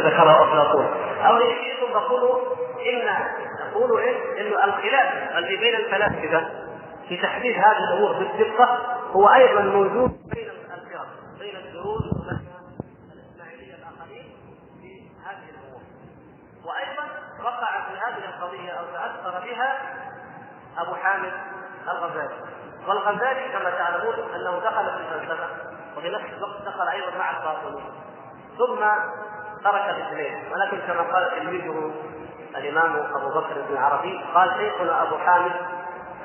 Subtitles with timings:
[0.00, 0.86] ذكره افلاطون
[1.26, 2.40] أو ان شئتم فقولوا
[2.86, 3.16] ان
[3.70, 6.48] نقول إيه؟ إنه الخلاف الذي بين الفلاسفة
[7.08, 8.78] في تحديد هذه الأمور بالدقه
[9.12, 10.50] هو أيضا موجود بين
[11.40, 12.02] بين الدروز
[13.12, 14.32] الاسماعيليه الآخرين
[14.80, 15.80] في هذه الأمور.
[16.64, 17.04] وأيضا
[17.44, 19.78] وقع في هذه القضية أو تأثر بها
[20.78, 21.32] أبو حامد
[21.88, 22.34] الغزالي.
[22.88, 25.46] والغزالي كما تعلمون أنه دخل في الفلسفة
[25.96, 27.90] وفي نفس الوقت دخل أيضا مع الباطنية.
[28.58, 28.84] ثم
[29.64, 31.94] ترك الاثنين ولكن كما قال تلميذه
[32.56, 35.52] الإمام أبو بكر بن العربي قال شيخنا أبو حامد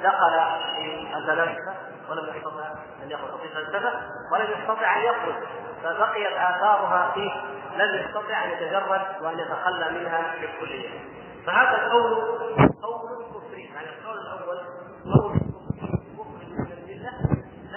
[0.03, 0.41] دخل
[0.75, 1.73] في الفلاسفه
[2.09, 2.65] ولم يستطع
[3.03, 3.91] أن يخرج في الفلسفه
[4.31, 5.35] ولم يستطع أن يخرج
[5.83, 7.31] فبقيت آثارها فيه
[7.77, 10.89] لم يستطع أن يتجرد وأن يتخلى منها بالكليه
[11.45, 12.15] فهذا القول
[12.81, 14.59] قول كفري يعني القول الأول
[15.05, 15.35] قول
[16.15, 17.11] مخرج من المله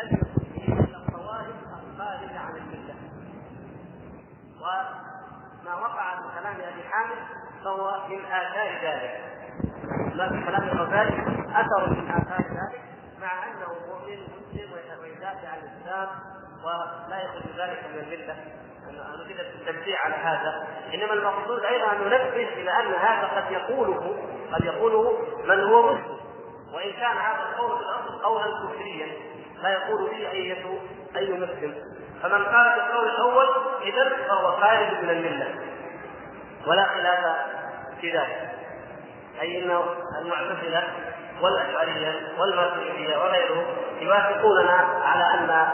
[0.02, 1.56] لم يكن فيه الا الطوائف
[1.92, 2.94] الخارجه عن المله
[4.60, 6.28] وما وقع من
[6.98, 7.18] حامد
[7.64, 9.20] فهو من آثار ذلك.
[10.14, 11.22] ما في كلام الغزالي
[11.54, 12.80] أثر من آثار ذلك
[13.20, 16.08] مع أنه مؤمن مسلم ويدافع عن الإسلام
[16.64, 18.36] ولا يخرج ذلك من المله
[19.24, 24.16] نريد التنبيه على هذا إنما المقصود أيضا أن ننبه إلى أن هذا قد يقوله
[24.52, 26.18] قد يقوله من هو مسلم.
[26.74, 29.06] وإن كان هذا القول في الأصل قولا كفريا
[29.62, 30.52] لا يقول به اي
[31.16, 31.74] أي مسلم.
[32.22, 33.46] فمن قال بالقول الأول
[33.82, 35.77] اذا فهو خارج من الملة.
[36.66, 37.36] ولا خلاف
[38.00, 38.50] في ذلك.
[39.40, 39.80] أي إن
[40.22, 40.82] المعتزله
[41.40, 43.66] والاشعريه والماتريديه وغيرهم
[44.00, 45.68] يوافقوننا على أن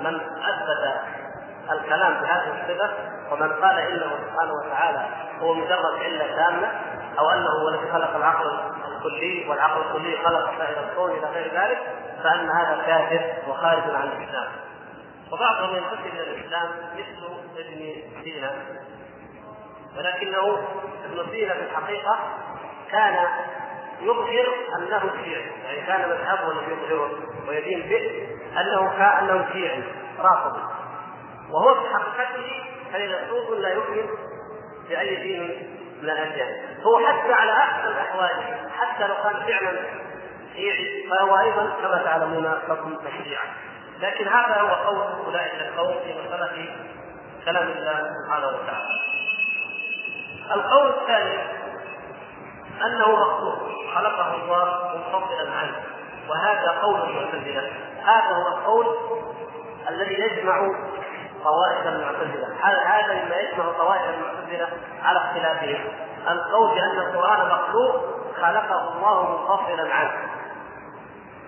[0.00, 1.00] من أثبت
[1.70, 2.90] الكلام بهذه الصفة
[3.30, 5.06] ومن قال إنه سبحانه وتعالى
[5.40, 6.70] هو مجرد علة تامة
[7.18, 8.58] أو أنه هو الذي خلق العقل
[8.96, 11.78] الكلي والعقل الكلي خلق سائر الكون إلى غير ذلك
[12.22, 14.46] فأن هذا كافر وخارج عن الإسلام.
[15.32, 17.26] وبعضهم ينتسب إلى الإسلام مثل
[17.58, 18.50] ابن سينا.
[19.98, 20.68] ولكنه
[21.04, 22.18] ابن سينا في الحقيقة
[22.90, 23.26] كان
[24.00, 25.50] يظهر أنه شيعي.
[25.64, 27.10] يعني كان مذهبه الذي يظهره
[27.48, 28.28] ويدين به
[28.60, 29.82] أنه كان أنه شيعي
[30.18, 30.62] رافضي.
[31.50, 34.06] وهو في حقيقته فيلسوف لا يؤمن
[34.88, 35.42] بأي دين
[36.02, 36.56] من الأديان.
[36.82, 39.80] هو حتى على أحسن احواله حتى لو كان فعلا
[40.54, 43.44] شيعي فهو أيضا كما تعلمون حكم الشيعه
[44.00, 46.76] لكن هذا هو قول أولئك القوم في مساله
[47.44, 48.88] كلام الله سبحانه وتعالى.
[50.52, 51.38] القول الثاني
[52.86, 53.58] أنه مخلوق
[53.94, 55.76] خلقه الله منفصلا عنه
[56.28, 57.72] وهذا قول المعتزلة.
[58.04, 58.86] هذا هو القول
[59.88, 60.70] الذي يجمع
[61.44, 62.48] طوائف المعتزلة.
[62.62, 64.68] هذا مما يجمع طوائف المعتزلة؟
[65.02, 65.84] على اختلافهم.
[66.30, 68.04] القول بأن القرآن مخلوق
[68.40, 70.12] خلقه الله منفصلا عنه.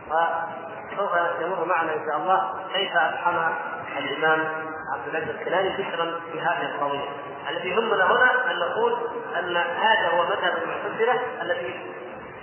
[0.09, 3.55] وسوف يمر معنا إن شاء الله كيف أفهم
[3.99, 7.09] الإمام عبد العزيز الكيلاني فكرا في هذه القضية.
[7.49, 8.97] الذي يهمنا هنا أن نقول
[9.39, 11.81] أن هذا هو مذهب المعتزلة الذي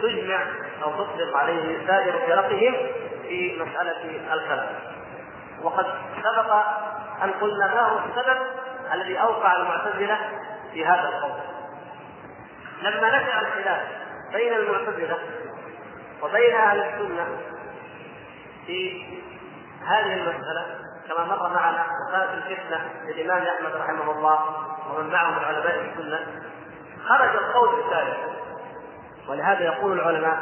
[0.01, 0.43] تجمع
[0.83, 2.75] أو تطلق عليه سائر فرقهم
[3.23, 4.69] في مسألة الكلام
[5.61, 5.85] وقد
[6.23, 6.53] سبق
[7.23, 8.37] أن قلنا ما هو السبب
[8.93, 10.17] الذي أوقع المعتزلة
[10.73, 11.39] في هذا القول.
[12.81, 13.81] لما نشا الخلاف
[14.33, 15.17] بين المعتزلة
[16.23, 17.27] وبين أهل السنة
[18.67, 19.05] في
[19.85, 24.39] هذه المسألة كما مر معنا وكانت الفتنة للإمام أحمد رحمه الله
[24.89, 26.19] ومن معه من علماء السنة
[27.07, 28.17] خرج القول الثالث.
[29.27, 30.37] ولهذا يقول العلماء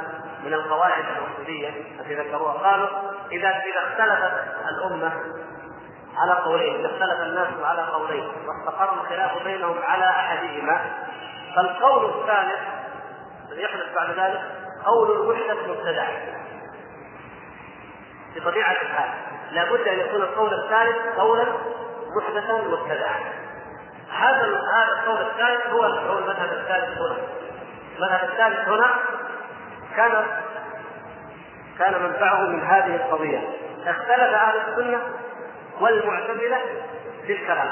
[0.46, 1.70] من القواعد الاصوليه
[2.00, 2.88] التي ذكروها قالوا
[3.32, 4.34] إذا إذا اختلفت
[4.70, 5.12] الأمة
[6.18, 10.82] على قولين إذا اختلف الناس على قولين واستقر الخلاف بينهم على أحدهما
[11.56, 12.60] فالقول الثالث
[13.50, 14.42] الذي يحدث بعد ذلك
[14.86, 16.08] قول المحدث مبتدع
[18.36, 19.10] بطبيعه الحال.
[19.52, 21.46] لابد أن يكون القول الثالث قولا
[22.16, 23.20] محدثا مبتدعا.
[24.12, 27.18] هذا هذا القول الثالث هو هو المذهب الثالث هنا.
[27.98, 28.92] المذهب الثالث هنا
[29.96, 30.26] كان
[31.80, 33.50] كان منفعه من هذه القضية.
[33.86, 35.02] اختلف أهل السنة
[35.80, 36.60] والمعتزلة
[37.28, 37.70] في الكلام.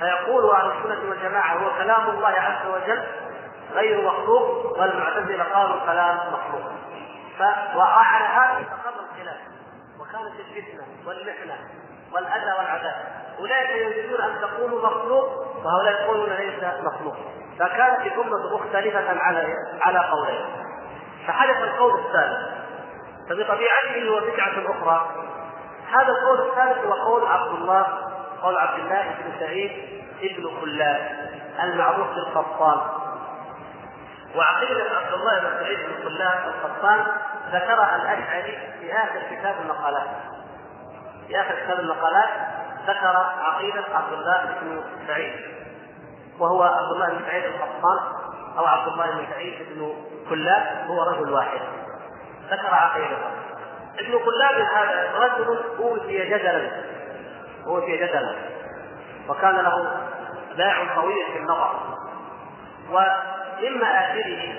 [0.00, 3.02] فيقول أهل السنة والجماعة هو كلام الله عز وجل
[3.74, 6.72] غير مخلوق والمعتزلة قالوا كلام مخلوق.
[7.76, 9.53] وعلى هذا استقر الخلاف.
[10.14, 11.54] وكانت الفتنة والمحنة
[12.12, 12.94] والأذى والعذاب.
[13.38, 17.16] اولئك يريدون أن تقولوا مخلوق وهؤلاء يقولون ليس مخلوق.
[17.58, 20.44] فكانت الأمة مختلفة على على قولين.
[21.26, 22.54] فحدث القول الثالث.
[23.28, 25.10] فبطبيعته هو بدعة أخرى.
[25.90, 27.86] هذا القول الثالث هو قول عبد الله
[28.42, 29.72] قول عبد الله بن سعيد
[30.22, 31.30] ابن خلاد
[31.62, 32.80] المعروف بالقطان.
[34.36, 37.06] وعقيدة عبد الله بن سعيد بن خلاد القطان
[37.54, 40.08] ذكرها الأشعري في آخر كتاب المقالات.
[41.28, 42.30] في آخر كتاب المقالات
[42.86, 45.32] ذكر عقيدة عبد الله بن سعيد
[46.38, 47.98] وهو عبد الله بن سعيد القطان
[48.58, 49.94] أو عبد الله بن سعيد بن
[50.28, 51.60] كلاب هو رجل واحد.
[52.50, 53.30] ذكر عقيدته
[53.98, 56.70] ابن كلاب هذا رجل أوتي جدلا
[57.66, 58.34] أوتي جدلا
[59.28, 60.00] وكان له
[60.56, 61.74] باع قوي في النظر.
[62.90, 64.54] ومن مآثره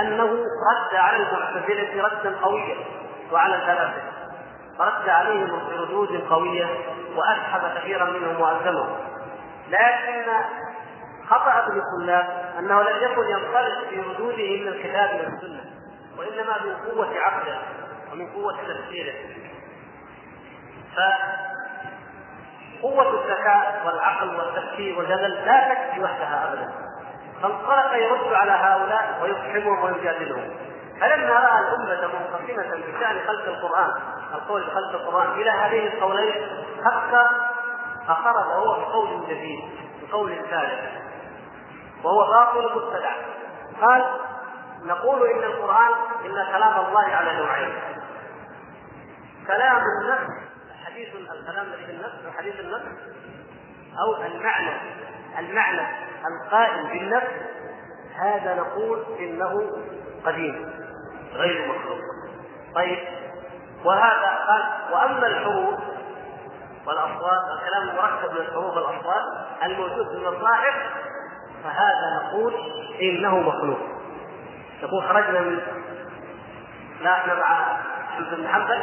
[0.00, 0.24] أنه
[0.70, 2.76] رد على المعتزلة ردا قويا
[3.32, 4.14] وعلى الفلاسفه
[4.78, 6.66] فرد عليهم بردود قوية
[7.16, 8.96] وأسحب كثيرا منهم وألزمهم.
[9.68, 10.32] لكن
[11.28, 15.64] خطأ ابن كلاب أنه لم يكن ينطلق في ردوده من الكتاب والسنة
[16.18, 17.58] وإنما من قوة عقله
[18.12, 19.14] ومن قوة تفسيره.
[22.80, 26.72] فقوة الذكاء والعقل والتفكير والجدل لا تكفي وحدها ابدا.
[27.44, 30.50] فانطلق يرد على هؤلاء ويفحمهم ويجادلهم.
[31.00, 33.92] فلما رأى الأمة منقسمة بشأن خلق القرآن
[34.34, 36.34] القول بخلق القرآن إلى هذين القولين
[36.84, 37.28] فكر
[38.08, 39.60] فخرج هو بقول جديد
[40.02, 40.92] بقول ثالث
[42.04, 43.12] وهو باطل مبتدع.
[43.80, 44.04] قال
[44.84, 45.92] نقول إن القرآن
[46.24, 47.74] ان كلام الله على نوعين.
[49.46, 50.30] كلام النفس
[50.86, 52.86] حديث الكلام الذي في النفس وحديث النفس
[54.00, 54.80] أو المعنى.
[55.38, 55.86] المعنى
[56.26, 57.32] القائم بالنفس
[58.16, 59.70] هذا نقول إنه
[60.26, 60.70] قديم
[61.34, 61.98] غير مخلوق.
[62.74, 62.98] طيب
[63.84, 65.74] وهذا قال وأما الحروف
[66.86, 69.22] والأصوات الكلام المركب من الحروف والأصوات
[69.62, 70.74] الموجود في المصاحف
[71.64, 72.54] فهذا نقول
[73.02, 73.78] إنه مخلوق.
[74.82, 75.60] نقول خرجنا من
[77.00, 77.60] لا إحنا مع
[78.10, 78.80] احمد بن حنبل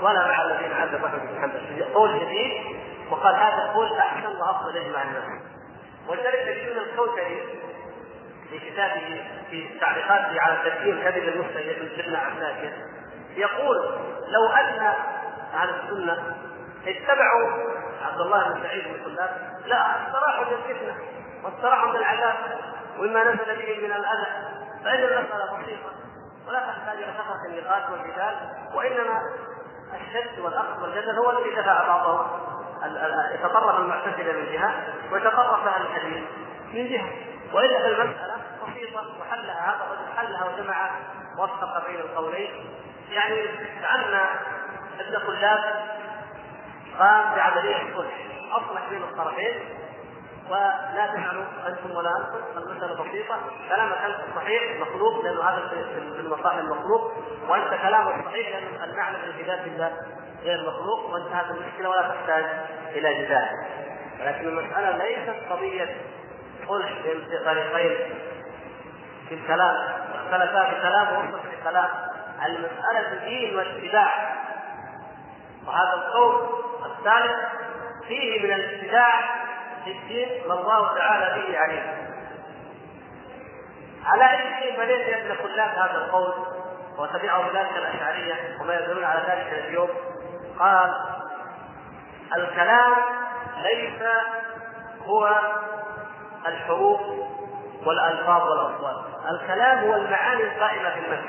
[0.00, 1.84] ولا مع الذين عذبوا احمد بن حنبل.
[1.94, 2.76] قول جديد
[3.10, 5.24] وقال هذا القول أحسن وأفضل يجمع الناس
[6.08, 7.58] ولذلك تجدون الكوثري
[8.50, 12.72] في كتابه في تعليقاته على تسليم كذب المفتري ابن سيدنا عساكر
[13.36, 13.76] يقول
[14.28, 14.92] لو أن
[15.54, 16.36] أهل السنة
[16.86, 17.50] اتبعوا
[18.02, 19.30] عبد الله بن سعيد كلاب
[19.66, 20.94] لا استراحوا من الفتنه
[21.44, 22.34] واستراحوا من العذاب
[22.98, 24.26] ومما نزل به من الأذى
[24.84, 25.90] فإن المساله بسيطه
[26.48, 28.36] ولا تحتاج إلى كثره النقاش والجدال
[28.74, 29.22] وإنما
[29.94, 32.26] الشد والأخذ والجدل هو الذي دفع بعضهم.
[33.34, 36.24] يتطرف المعتزلة من جهة ويتطرف أهل الحديث
[36.72, 37.10] من جهة.
[37.52, 40.90] والا فالمساله بسيطة وحلها هذا الرجل حلها وجمع
[41.38, 42.50] وفق بين القولين.
[43.10, 43.46] يعني
[43.80, 44.20] كان
[45.00, 45.84] ابن كلاب
[46.98, 48.14] قام بعمليه صلح
[48.52, 49.54] أصلح بين الطرفين.
[50.50, 52.58] ولا تفعلوا أنتم ولا أنتم.
[52.58, 53.36] المسألة بسيطة.
[53.68, 57.12] كلامك انت صحيح مخلوق لأنه هذا في المصالح المخلوق.
[57.48, 59.96] وأنت كلامك صحيح لأن المعنى في ذات الله.
[60.42, 62.44] غير مخلوق وانتهت المشكلة ولا تحتاج
[62.94, 63.48] إلى جدال.
[64.20, 65.96] ولكن المسألة ليست قضية
[66.68, 68.14] صلح بين طريقين
[69.28, 69.76] في الكلام.
[70.14, 71.06] اختلفا في الكلام
[71.50, 71.88] في الكلام.
[72.46, 74.36] المسألة دين واتباع
[75.66, 76.48] وهذا القول
[76.86, 77.36] الثالث
[78.08, 79.20] فيه من الابتداع
[79.84, 82.08] في الدين ما الله تعالى به عليه
[84.04, 86.32] على أي شيء فليس يملك الناس هذا القول؟
[86.98, 89.88] وتبعه ذلك الأشعرية وما يدلون على ذلك اليوم.
[90.58, 90.94] قال
[92.36, 92.92] الكلام
[93.62, 94.02] ليس
[95.06, 95.40] هو
[96.46, 97.00] الحروف
[97.86, 99.04] والألفاظ والأصوات.
[99.30, 101.28] الكلام هو المعاني القائمة في النفس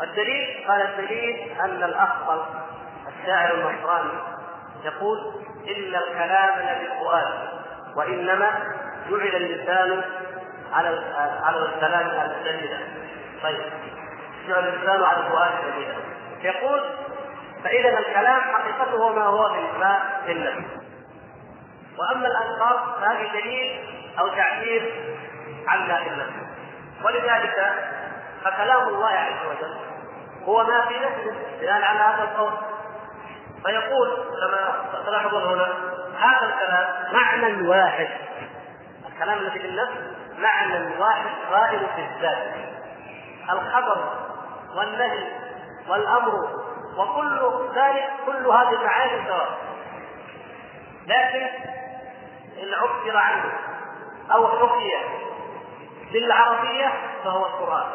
[0.00, 2.42] والدليل قال الدليل أن الاخطل
[3.08, 4.10] الشاعر النصراني
[4.84, 5.18] يقول
[5.68, 7.48] إن الكلام لبالفؤاد
[7.96, 8.50] وإنما
[9.10, 10.02] جعل اللسان
[10.72, 10.88] على
[11.42, 12.78] على الكلام الدليل
[13.42, 13.60] طيب
[14.48, 15.94] جعل اللسان على الفؤاد دليلا
[16.42, 16.80] يقول
[17.64, 19.54] فإذا الكلام حقيقته ما هو
[20.26, 20.64] في النفس
[21.98, 23.80] وأما الألفاظ فهذه دليل
[24.18, 25.14] أو تعبير
[25.66, 26.32] عن لا النفس
[27.04, 27.74] ولذلك
[28.44, 29.76] فكلام الله عز وجل
[30.44, 32.52] هو ما في نفسه بناء على هذا القول.
[33.64, 34.08] فيقول
[34.40, 35.68] كما تلاحظون هنا
[36.18, 38.08] هذا الكلام معنى واحد.
[39.12, 39.92] الكلام الذي في النفس
[40.38, 42.54] معنى واحد قائم في الذات.
[43.50, 44.12] الخبر
[44.76, 45.26] والنهي
[45.88, 46.32] والأمر
[47.00, 47.40] وكل
[47.74, 49.58] ذلك كل هذه المعاني سواء.
[51.06, 51.46] لكن
[52.62, 53.52] إن عبر عنه
[54.32, 54.92] أو حكي
[56.12, 56.92] بالعربية
[57.24, 57.86] فهو القرآن.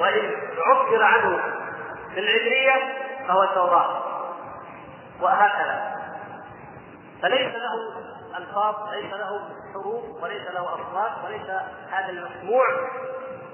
[0.00, 1.42] وإن عبر عنه
[2.14, 2.94] بالعبرية
[3.28, 4.02] فهو التوراة.
[5.20, 5.98] وهكذا.
[7.22, 8.02] فليس له
[8.38, 9.40] ألفاظ ليس له
[9.74, 11.50] حروف وليس له أصوات وليس
[11.90, 12.66] هذا المسموع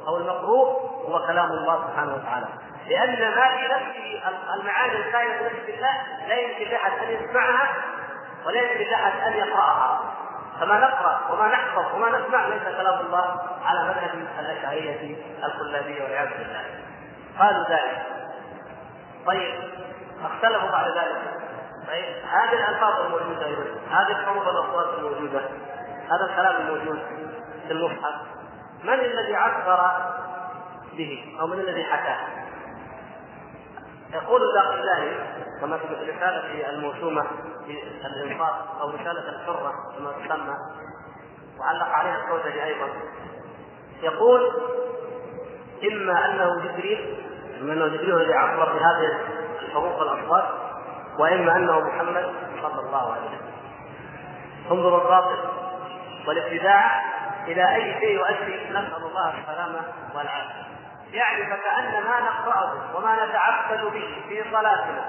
[0.08, 0.68] أو المقروء
[1.08, 2.46] هو كلام الله سبحانه وتعالى.
[2.86, 4.22] لأن ما في نفسه
[4.54, 5.94] المعاني الكائنه في نفس الله
[6.28, 7.74] لا يمكن لأحد أن يسمعها
[8.46, 10.00] ولا يمكن لأحد أن يقرأها.
[10.60, 16.64] فما نقرأ وما نحفظ وما نسمع ليس كلام الله على مذهب الأشعرية الكلابية والعياذ بالله.
[17.38, 18.02] قالوا ذلك.
[19.26, 19.54] طيب
[20.24, 21.22] اختلفوا بعد ذلك.
[21.88, 23.46] طيب هذه الألفاظ الموجودة
[23.90, 25.40] هذه الحروف الأصوات الموجودة
[26.10, 26.98] هذا الكلام الموجود
[27.66, 28.14] في المصحف.
[28.84, 29.80] من الذي عبر
[30.92, 32.18] به أو من الذي حكاه؟
[34.12, 35.16] يقول الباقلاني
[35.60, 37.22] كما في الرسالة الموسومة
[37.66, 40.54] في الإنصاف أو رسالة الحرة كما تسمى
[41.58, 42.88] وعلق عليها الكوثري أيضا
[44.02, 44.52] يقول
[45.92, 47.24] إما أنه جبريل
[47.60, 49.18] إما أنه جبريل الذي عبر بهذه
[49.62, 50.44] الحروف والأصوات
[51.18, 53.54] وإما أنه محمد صلى الله عليه وسلم
[54.70, 55.38] انظروا الباطل
[56.28, 57.02] والابتداع
[57.48, 59.82] إلى أي شيء يؤدي نسأل الله السلامة
[60.14, 60.64] والعافية.
[61.12, 65.04] يعني فكأن ما نقرأه وما نتعبد به في صلاتنا.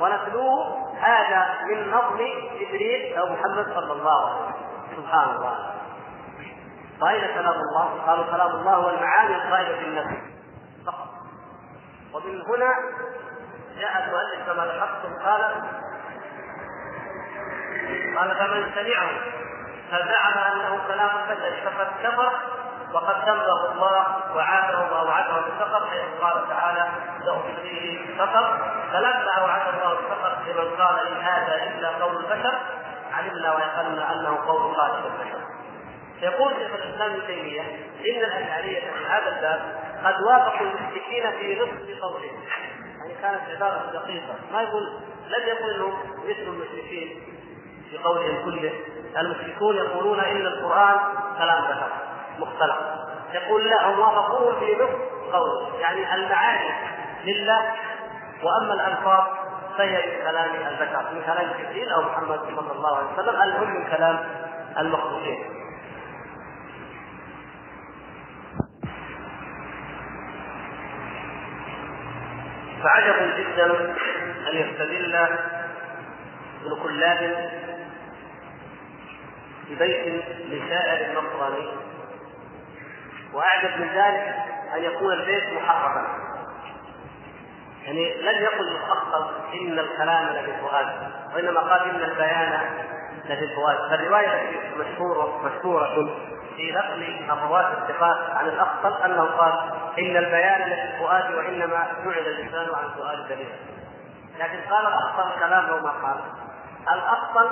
[0.00, 2.18] ونتلوه هذا من نظم
[2.60, 4.54] جبريل أو محمد صلى الله عليه وسلم.
[4.96, 5.74] سبحان الله.
[7.00, 10.16] فأين كلام الله؟ قالوا كلام الله هو المعاني القائمة في النفس.
[10.86, 11.08] فقط
[12.14, 12.74] ومن هنا
[13.78, 15.42] جاء المؤلف كما لاحظتم قال
[18.16, 19.10] قال فمن سمعه
[19.90, 22.32] فزعم أنه كلام البشر فقد كفر
[22.92, 26.88] وقد سمه الله وعاده وأوعده بالسقط حيث قال تعالى
[27.24, 28.58] ساصليه سقط
[28.92, 32.54] فلما أوعد الله بالسقط لمن قال إن هذا إلا قول البشر
[33.12, 35.40] علمنا ويقلنا أنه قول خالق البشر.
[36.22, 37.60] يقول شيخ الإسلام ابن تيمية
[38.00, 39.60] إن الأشعرية في هذا الباب
[40.04, 42.42] قد وافقوا المشركين في نصف قولهم
[42.98, 44.34] يعني كانت عبارة دقيقة.
[44.52, 44.82] ما يقول
[45.28, 45.92] لم يقل
[46.24, 47.22] مثل المشركين
[47.90, 48.72] في قولهم كله.
[49.18, 50.96] المشركون يقولون إن القرآن
[51.38, 51.88] كلام بشر
[52.38, 52.78] مختلق
[53.34, 56.70] يقول لا هم وافقوه في نصف قوله يعني المعاني
[57.24, 57.72] لله
[58.42, 59.24] وأما الألفاظ
[59.78, 63.84] فهي من كلام البشر من كلام جبريل أو محمد صلى الله عليه وسلم المهم من
[63.96, 64.18] كلام
[64.78, 65.44] المخلوقين.
[72.82, 73.94] فعجب جدا
[74.50, 77.50] أن يستدل ابن كلاب
[79.70, 81.68] ببيت لشاعر نصراني
[83.32, 84.34] وأعجب من ذلك
[84.74, 86.06] أن يكون البيت محرفا
[87.84, 90.86] يعني لم يقل مؤخر إن الكلام لفي الفؤاد
[91.34, 92.60] وإنما قال إن البيان
[93.24, 93.76] لفي الفؤاد.
[93.90, 96.10] فالرواية مشهوره مشهورة
[96.56, 99.52] في نقل الرواة الثقات عن الاخطل أنه قال
[99.98, 103.52] إن البيان لفي الفؤاد وإنما جعل اللسان عن سؤال دليل
[104.38, 106.20] لكن قال الاخطل كلامه ما قال.
[106.94, 107.50] الاخطل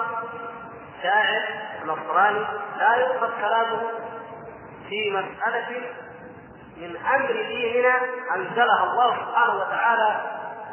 [1.06, 1.42] شاعر
[1.84, 2.46] نصراني
[2.78, 3.82] لا يؤخذ كلامه
[4.88, 5.80] في مسألة
[6.76, 7.96] من أمر ديننا
[8.34, 10.20] أنزلها الله سبحانه وتعالى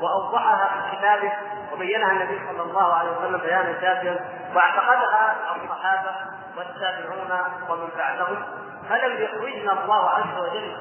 [0.01, 1.31] وأوضحها في كتابه
[1.73, 4.19] وبينها النبي صلى الله عليه وسلم بيانا شافيا
[4.55, 6.11] واعتقدها الصحابة
[6.57, 7.31] والتابعون
[7.69, 8.45] ومن بعدهم
[8.89, 10.77] فلم يخرجنا الله عز وجل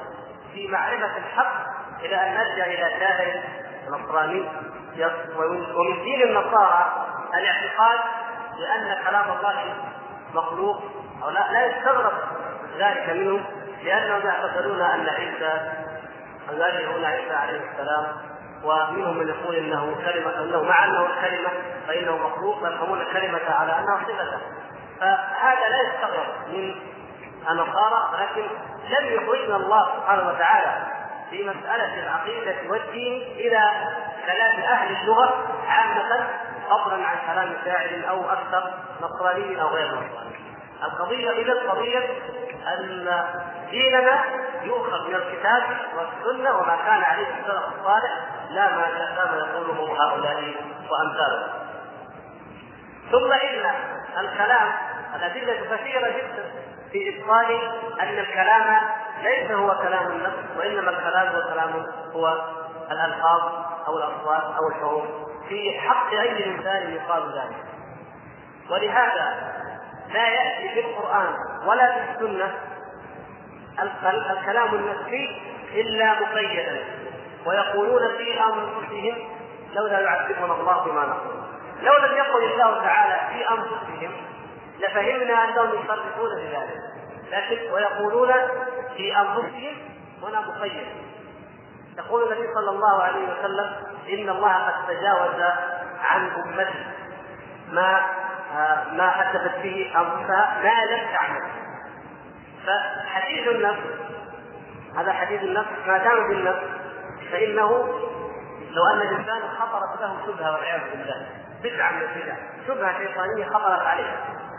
[0.53, 1.53] في معرفة الحق
[2.01, 3.43] إلى أن نرجع إلى شاعر
[3.89, 4.49] نصراني
[5.77, 8.01] ومن دين النصارى الاعتقاد
[8.59, 9.75] بأن كلام الله
[10.35, 10.83] مخلوق
[11.23, 12.13] أو لا, لا يستغرب
[12.79, 13.45] ذلك منهم
[13.85, 15.73] لأنهم يعتقدون أن عيسى
[16.53, 18.07] يواجهون عيسى عليه السلام.
[18.65, 21.51] ومنهم من يقول إنه كلمة إنه مع أنه الكلمة
[21.89, 24.39] فإنه مخلوق ويفهمون الكلمة على أنها صفته
[25.01, 26.75] فهذا لا يستغرب من
[27.51, 28.43] النصارى لكن
[28.89, 30.87] لم يخرجنا الله سبحانه وتعالى
[31.31, 33.71] في مسألة العقيدة والدين إلى
[34.27, 36.27] كلام أهل اللغة عامة
[36.79, 40.43] فضلا عن كلام شاعر أو أكثر نصراني أو غير نصراني.
[40.83, 42.09] القضية إذا قضية
[42.67, 43.25] أن
[43.71, 44.25] ديننا
[44.63, 45.63] يؤخذ من الكتاب
[45.97, 48.13] والسنة وما كان عليه السلف الصالح
[48.51, 50.55] لا ما كان يقوله هؤلاء
[50.91, 51.49] وأمثالهم
[53.11, 53.71] ثم إن
[54.19, 54.73] الكلام
[55.15, 56.45] الأدلة كثيرة جدا
[56.93, 57.59] في إبطال
[58.01, 58.79] أن الكلام
[59.23, 62.39] ليس هو كلام النفس وإنما الكلام هو كلام هو
[62.91, 63.41] الألفاظ
[63.87, 65.05] أو الأصوات أو الحروف
[65.49, 67.65] في حق أي إنسان يقال ذلك.
[68.71, 69.53] ولهذا
[70.13, 71.35] لا يأتي في القرآن
[71.67, 72.55] ولا في السنة
[74.31, 75.43] الكلام النفسي
[75.75, 76.85] إلا مقيدا.
[77.47, 79.29] ويقولون في أنفسهم
[79.75, 81.43] لولا يعذبنا الله بما نقول.
[81.83, 84.13] لو لم يقل الله تعالى في أنفسهم
[84.79, 86.81] لفهمنا أنهم يصرفون بذلك.
[87.33, 88.33] لكن ويقولون
[88.97, 89.77] في أنفسهم
[90.23, 90.87] هنا مقيد
[91.99, 93.73] يقول النبي صلى الله عليه وسلم
[94.09, 95.43] إن الله قد تجاوز
[96.03, 96.85] عن أمتي.
[97.73, 98.01] ما
[98.93, 101.43] ما حدثت به انفسها ما لم تعمل.
[102.67, 103.81] فحديث النفس
[104.99, 106.67] هذا حديث النفس ما دام بالنفس
[107.33, 107.69] فإنه
[108.71, 111.27] لو أن الإنسان خطرت له شبهة والعياذ بالله.
[111.63, 112.35] بدعة من البدع.
[112.67, 114.17] شبهة شيطانية خطرت عليه.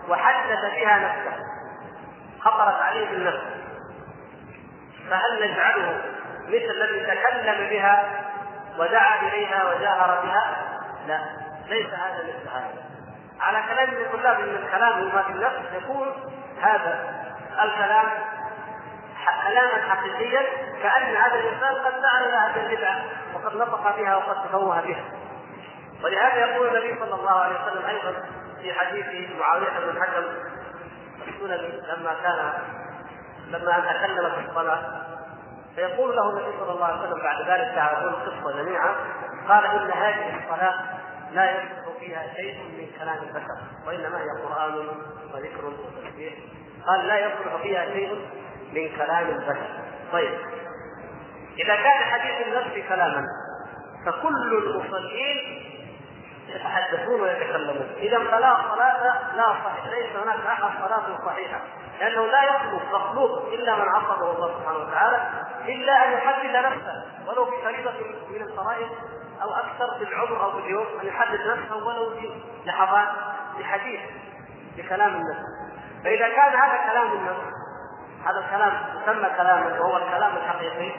[0.10, 1.44] وحدث بها نفسه.
[2.42, 3.44] خطرت عليه بالنفس
[5.10, 6.02] فهل نجعله
[6.48, 8.06] مثل الذي تكلم بها
[8.80, 10.58] ودعا إليها وجاهر بها؟
[11.08, 11.20] لا.
[11.68, 12.84] ليس هذا مثل هذا.
[13.42, 16.08] على كلام ابن كلاب إن الكلام ما في النفس يكون
[16.62, 17.14] هذا
[17.64, 18.10] الكلام
[19.48, 20.42] كلاما حقيقيا
[20.84, 23.00] كأن هذا الإنسان قد فعل هذه البدعة
[23.34, 25.04] وقد نطق بها وقد تفوه بها.
[26.04, 28.14] ولهذا يقول النبي صلى الله عليه وسلم أيضا
[28.62, 30.24] في حديث معاوية بن الحكم
[31.28, 32.54] السلمي لما كان
[33.48, 34.82] لما تكلم في الصلاة
[35.76, 38.96] فيقول له النبي صلى الله عليه وسلم بعد ذلك تعرفون القصة جميعا
[39.48, 40.74] قال إن هذه الصلاة
[41.32, 44.74] لا يصلح فيها شيء من كلام البشر وإنما هي قرآن
[45.34, 46.34] وذكر وتسبيح.
[46.88, 48.28] قال لا يصلح فيها شيء
[48.74, 49.68] من كلام البشر.
[50.12, 50.40] طيب.
[51.60, 53.26] إذا كان حديث النفس كلاما
[54.06, 55.64] فكل المصلين
[56.48, 57.88] يتحدثون ويتكلمون.
[57.98, 61.62] إذا فلا صلاه لا صحيح ليس هناك أحد صلاه صحيحة.
[62.00, 65.30] لأنه لا يخلق مخلوق إلا من عصمه الله سبحانه وتعالى
[65.66, 67.92] إلا أن يحدد نفسه ولو بفريضه
[68.30, 68.90] من الفرائض
[69.42, 72.12] أو أكثر في العمر أو في اليوم أن يحدد نفسه ولو
[72.66, 73.08] لحظات
[73.60, 74.00] بحديث
[74.78, 75.46] بكلام النفس
[76.04, 77.64] فإذا كان هذا كلام النفس
[78.26, 80.92] هذا الكلام يسمى كلاما وهو الكلام الحقيقي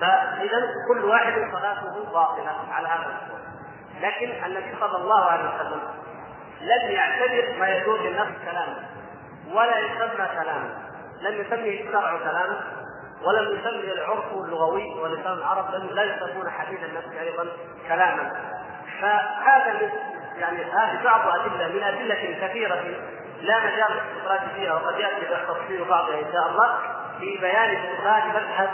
[0.00, 3.40] فإذا كل واحد صلاته باطلة على هذا القول
[4.00, 5.80] لكن النبي صلى الله عليه وسلم
[6.60, 8.99] لم يعتبر ما يدور للنفس كلاما
[9.52, 10.78] ولا يسمى كلاما
[11.20, 12.60] لم يسميه الشرع كلاما
[13.24, 17.46] ولم يسمي العرف اللغوي ولسان العرب لم لا يسمون حديث النفس أيضا
[17.88, 18.32] كلاما.
[19.00, 19.90] فهذا
[20.38, 22.84] يعني هذه بعض أدلة من أدلة كثيرة
[23.40, 26.78] لا مجال للاستخراج فيها وقد يأتي تفصيل بعضها إن شاء الله
[27.18, 28.70] في بيان استخراج مذهب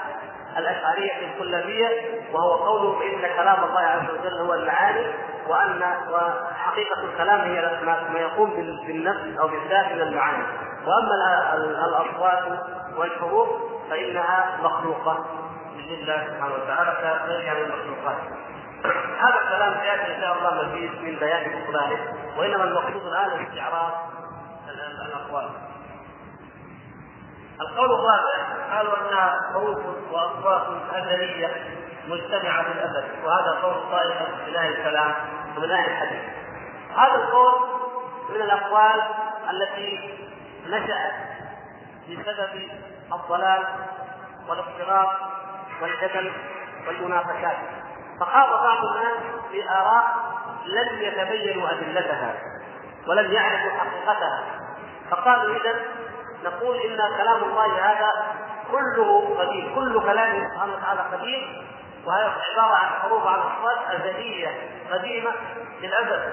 [0.58, 1.88] الأشعرية الكلابية
[2.32, 5.06] وهو قوله إن كلام الله عز وجل هو المعاني
[5.48, 8.50] وان وحقيقة الكلام هي ما يقوم
[8.86, 10.44] بالنفس أو بالذات من المعاني.
[10.86, 11.54] وأما
[11.86, 12.44] الأصوات
[12.96, 13.48] والحروف
[13.90, 15.24] فإنها مخلوقة.
[15.76, 16.92] لله سبحانه وتعالى.
[17.26, 18.16] كغيرها من المخلوقات.
[19.18, 21.98] هذا الكلام سيأتي إن شاء الله مزيد من بيان بطلانه
[22.38, 23.92] وإنما المقصود الآن استعراض
[25.08, 25.48] الاقوال
[27.60, 29.78] القول الرابع قالوا انها حروف
[30.12, 31.54] وأصوات ازليه
[32.08, 35.14] مجتمعة في الازل وهذا قول طائفه من أهل الكلام
[35.56, 36.22] ومن أهل الحديث.
[36.96, 37.52] هذا القول
[38.28, 39.02] من الأقوال
[39.50, 40.18] التي
[40.66, 41.12] نشأت
[42.08, 42.68] بسبب
[43.12, 43.64] الضلال
[44.48, 45.08] والاضطراب
[45.82, 46.32] والجدل
[46.86, 47.56] والمناقشات.
[48.20, 49.16] فخاض بعض الناس
[49.52, 50.14] بآراء
[50.66, 52.34] لم يتبينوا أدلتها
[53.08, 54.44] ولم يعرفوا حقيقتها.
[55.10, 55.74] فقالوا إذا
[56.44, 58.12] نقول إن كلام الله هذا
[58.70, 61.66] كله قديم كل كلام سبحانه وتعالى قديم
[62.06, 64.48] وهي عبارة عن حروف عن أصوات أزلية
[64.92, 65.30] قديمة
[65.82, 66.32] للأزل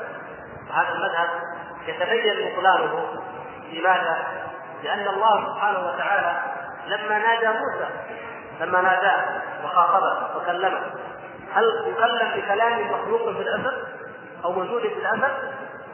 [0.70, 1.30] وهذا المذهب
[1.88, 3.22] يتبين بطلانه
[3.72, 4.18] لماذا؟
[4.84, 6.42] لأن الله سبحانه وتعالى
[6.88, 7.90] لما نادى موسى
[8.62, 10.82] لما ناداه وخاطبه وكلمه
[11.54, 13.84] هل يكلم بكلام مخلوق في الأزل
[14.46, 15.34] أو موجود في الأزل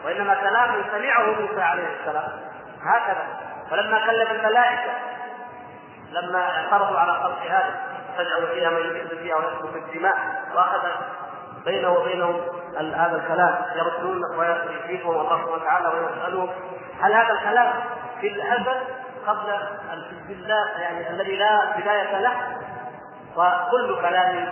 [0.06, 2.32] وإنما كلام سمعه موسى عليه السلام.
[2.84, 3.49] هكذا.
[3.72, 4.92] ولما كلم الملائكة
[6.12, 7.76] لما اعترضوا على خلق هذا
[8.18, 10.16] فجعلوا فيها من يكذب فيها ويسلك الدماء
[10.56, 10.88] وأخذ
[11.66, 12.42] بينه وبينهم
[12.78, 16.50] هذا الكلام يردون ويجيبهم الله سبحانه وتعالى ويسالهم
[17.02, 17.74] هل هذا الكلام
[18.22, 18.82] في الأزل
[19.28, 19.60] قبل
[20.30, 22.34] الله؟ يعني الذي لا بداية له؟
[23.36, 24.50] وكل كلام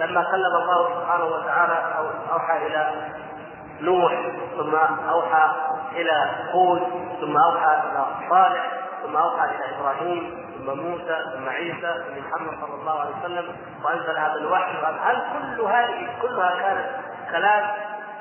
[0.00, 2.90] لما كلم الله سبحانه وتعالى أو أوحى إلى
[3.80, 4.12] نوح
[4.56, 4.74] ثم
[5.08, 5.50] أوحى
[5.96, 6.80] إلى هود
[7.20, 8.70] ثم أوحى إلى صالح
[9.02, 14.18] ثم أوحى إلى إبراهيم ثم موسى ثم عيسى ثم محمد صلى الله عليه وسلم وأنزل
[14.18, 16.86] هذا الوحي هل كل هذه كلها كانت
[17.30, 17.66] كلام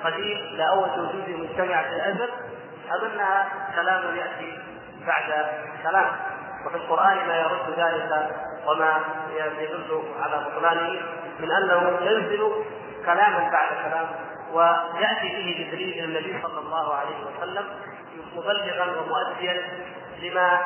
[0.03, 2.29] قديم لا أول وجوده مجتمع في الأزل؟
[2.91, 4.60] ام انها كلام يأتي
[5.07, 5.45] بعد
[5.84, 6.05] كلام.
[6.65, 8.36] وفي القرآن ما يرد ذلك
[8.67, 8.99] وما
[9.60, 11.01] يدل على بطلانه
[11.39, 12.51] من أنه ينزل
[13.05, 14.07] كلاما بعد كلام
[14.53, 17.65] ويأتي به جبريل إلى النبي صلى الله عليه وسلم
[18.35, 19.61] مبلغا ومؤديا
[20.21, 20.61] لما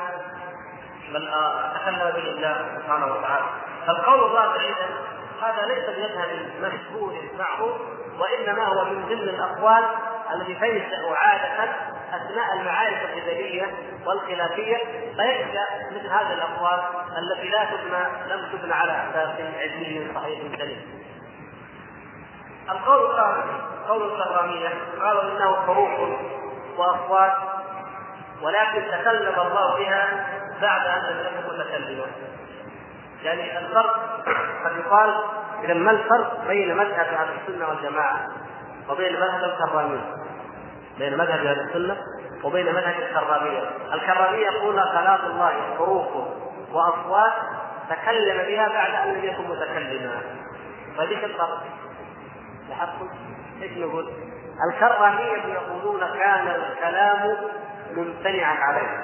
[1.76, 3.46] تكلم به الله سبحانه وتعالى.
[3.88, 4.88] فالقول الرابع اذا
[5.42, 7.76] هذا ليس بمذهب مشهور معروف
[8.20, 9.84] وإنما هو من ضمن الأقوال
[10.34, 11.72] التي تنشا عادة
[12.14, 13.74] أثناء المعارك الجدليه
[14.06, 14.78] والخلافية
[15.18, 16.80] فينشا مثل هذه الأقوال
[17.18, 20.82] التي لا تبنى لم تبنى على أساس علمي صحيح سليم
[22.70, 24.70] القول الثاني قول الكرامية
[25.02, 26.20] قالوا إنه حروف
[26.78, 27.34] وأصوات
[28.42, 30.28] ولكن تكلم الله بها
[30.62, 32.06] بعد أن لم يكن متكلما.
[33.24, 34.26] يعني الفرق
[34.66, 35.14] قد يقال
[35.64, 38.28] إذا ما الفرق بين مذهب أهل السنة والجماعة
[38.90, 40.14] وبين مذهب الكرامية
[40.98, 41.98] بين مذهب أهل السنة
[42.44, 46.08] وبين مذهب الكرامية الكرامية يقول كلام الله حروف
[46.72, 47.34] وأصوات
[47.90, 50.22] تكلم بها بعد أن لم يكن متكلما.
[50.98, 51.64] فذيك الفرق؟
[52.70, 53.25] لاحظتم
[53.62, 54.14] إيش نقول؟
[54.70, 57.38] الكرامية يقولون كان الكلام
[57.96, 59.04] ممتنعا عليه.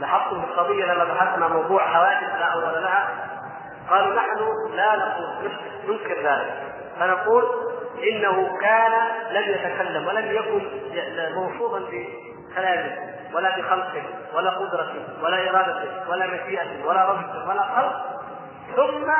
[0.00, 3.08] لاحظتم في القضية لما بحثنا موضوع حوادث لا أول لها؟
[3.90, 4.38] قالوا نحن
[4.76, 5.50] لا نقول
[5.88, 6.62] ننكر ذلك.
[7.00, 7.44] فنقول
[8.10, 8.92] إنه كان
[9.30, 10.62] لم يتكلم ولم يكن
[11.34, 12.96] موصوفا بكلامه
[13.34, 14.02] ولا بخلقه
[14.34, 18.04] ولا قدرته ولا إرادته ولا مشيئته ولا رزقه ولا خلق
[18.76, 19.12] ثم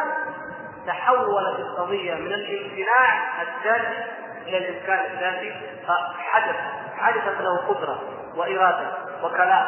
[0.86, 4.04] تحولت القضية من الامتناع الذاتي
[4.48, 5.52] إلى الامكان الذاتي
[5.86, 6.56] فحدث
[6.96, 7.98] حدثت له قدرة
[8.36, 9.66] وإرادة وكلام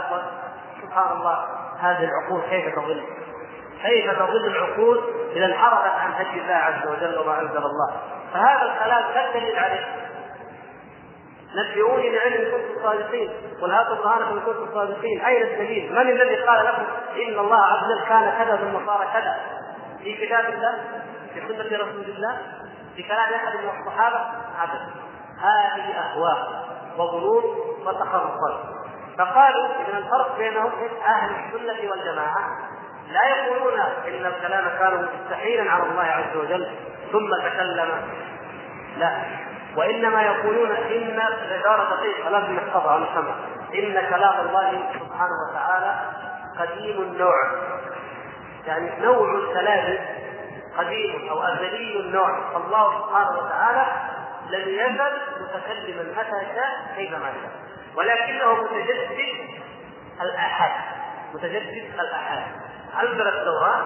[0.83, 1.45] سبحان الله
[1.81, 3.03] هذه العقول كيف تظل
[3.83, 5.01] كيف تظل العقول
[5.37, 7.93] اذا انحرفت عن هدي الله عز وجل وما أنزل الله
[8.33, 9.87] فهذا الكلام لا دليل عليه
[11.55, 13.31] نبئوني بعلم كنتم صادقين
[13.63, 16.83] قل هاتوا برهانكم إن كنتم صادقين أين الدليل؟ من الذي قال لكم
[17.17, 19.37] إن الله عز وجل كان كذا ثم صار كذا؟
[20.05, 20.79] في كتاب الله؟
[21.35, 22.39] في سنة رسول الله؟
[22.99, 24.21] في كلام أحد من الصحابة؟
[24.63, 24.91] ابدا
[25.41, 27.43] هذه أهواء وظنون
[27.87, 28.61] وتخرصات
[29.19, 30.73] فقالوا إن الفرق بينهم
[31.07, 32.59] أهل السنة والجماعة
[33.11, 36.71] لا يقولون إن الكلام كان مستحيلا على الله عز وجل
[37.13, 37.89] ثم تكلم.
[38.99, 39.23] لا.
[39.77, 41.21] وإنما يقولون إن
[41.53, 43.37] عباره دقيقة لازم نحفظها نفهمها
[43.75, 45.95] إن كلام الله سبحانه وتعالى
[46.59, 47.37] قديم النوع.
[48.67, 49.99] يعني نوع الكلام
[50.79, 53.87] قديم أو أزلي النوع فالله سبحانه وتعالى
[54.51, 57.53] لم يزل متكلما متى شاء كيفما شاء.
[57.97, 59.19] ولكنه متجدد
[60.23, 60.73] الآحاد.
[61.35, 62.43] متجدد الآحاد.
[63.03, 63.85] أنزل التوراة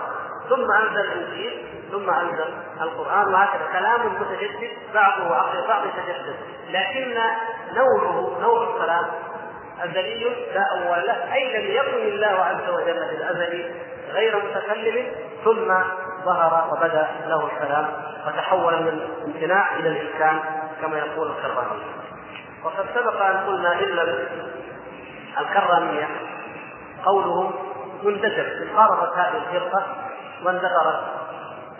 [0.48, 3.66] ثم أنزل الإنجيل ثم أنزل القرآن وهكذا.
[3.72, 6.36] كلام متجدد بعضه عقل بعض يتجدد.
[6.70, 7.18] لكن
[7.72, 9.06] نوعه نوع الكلام
[9.80, 10.24] أزلي
[10.54, 13.74] لا أول له أي لم يكن الله عز وجل في الأزل
[14.12, 15.12] غير متكلم
[15.44, 15.72] ثم
[16.24, 17.86] ظهر وبدأ له الكلام
[18.26, 20.40] فتحول من الامتناع إلى الإمكان
[20.80, 21.84] كما يقول الكرامية
[22.64, 24.18] وقد سبق أن قلنا إن
[25.40, 26.08] الكرامية
[27.04, 27.52] قولهم
[28.02, 29.86] منتشر انقرضت هذه الفرقة
[30.44, 31.00] واندثرت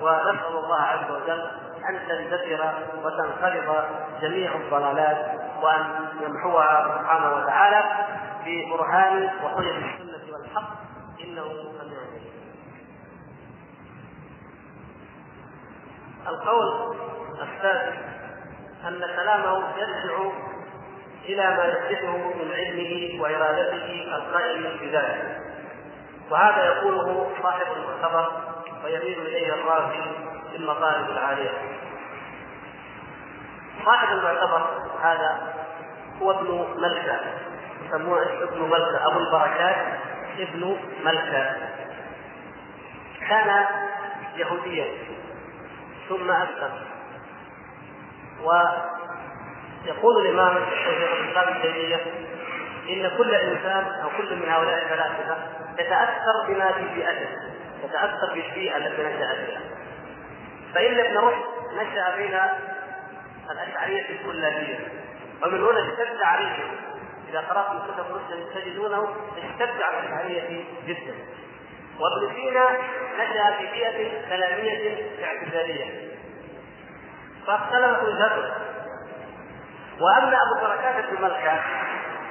[0.00, 1.46] ونسأل الله عز وجل
[1.88, 2.72] أن تندثر
[3.04, 3.84] وتنقرض
[4.20, 5.26] جميع الضلالات
[5.62, 5.84] وأن
[6.20, 7.84] يمحوها سبحانه وتعالى
[8.46, 10.70] ببرهان وحجج السنة والحق.
[11.24, 11.44] إنه
[11.80, 12.01] سميع
[16.28, 16.96] القول
[17.42, 17.98] الثالث
[18.88, 20.32] أن كلامه يرجع
[21.24, 25.40] إلى ما يصلحه من علمه وإرادته القائم بذلك.
[26.30, 28.32] وهذا يقوله صاحب المعتبر
[28.84, 30.02] ويميل إليه الرازي
[30.50, 31.50] في المطالب العالية.
[33.84, 34.66] صاحب المعتبر
[35.02, 35.54] هذا
[36.22, 37.20] هو ابن ملكة
[37.86, 39.76] يسمونه ابن ملكة أبو البركات
[40.38, 41.56] ابن ملكة.
[43.28, 43.66] كان
[44.36, 44.86] يهوديا.
[46.12, 46.72] ثم أسلم
[48.42, 52.00] ويقول الإمام شيخ الإسلام ابن تيمية
[52.88, 55.36] إن كل إنسان أو كل من هؤلاء الثلاثة
[55.78, 57.28] يتأثر بما في بيئته
[57.84, 59.60] يتأثر بالبيئة التي نشأ فيها.
[60.74, 61.44] فإن ابن رشد
[61.74, 62.38] نشأ بين
[63.50, 64.78] الأشعرية الكلابية.
[65.42, 66.70] ومن هنا اشتد عليهم.
[67.30, 71.14] إذا قرأتم كتب رشد تجدونه اشتد على الأشعرية جدا.
[72.02, 72.70] وابن سينا
[73.18, 76.08] نشأ في بيئة كلامية اعتزالية.
[77.46, 78.52] فاختلفت وجهته
[80.00, 81.60] وأما أبو بركات بن ملكة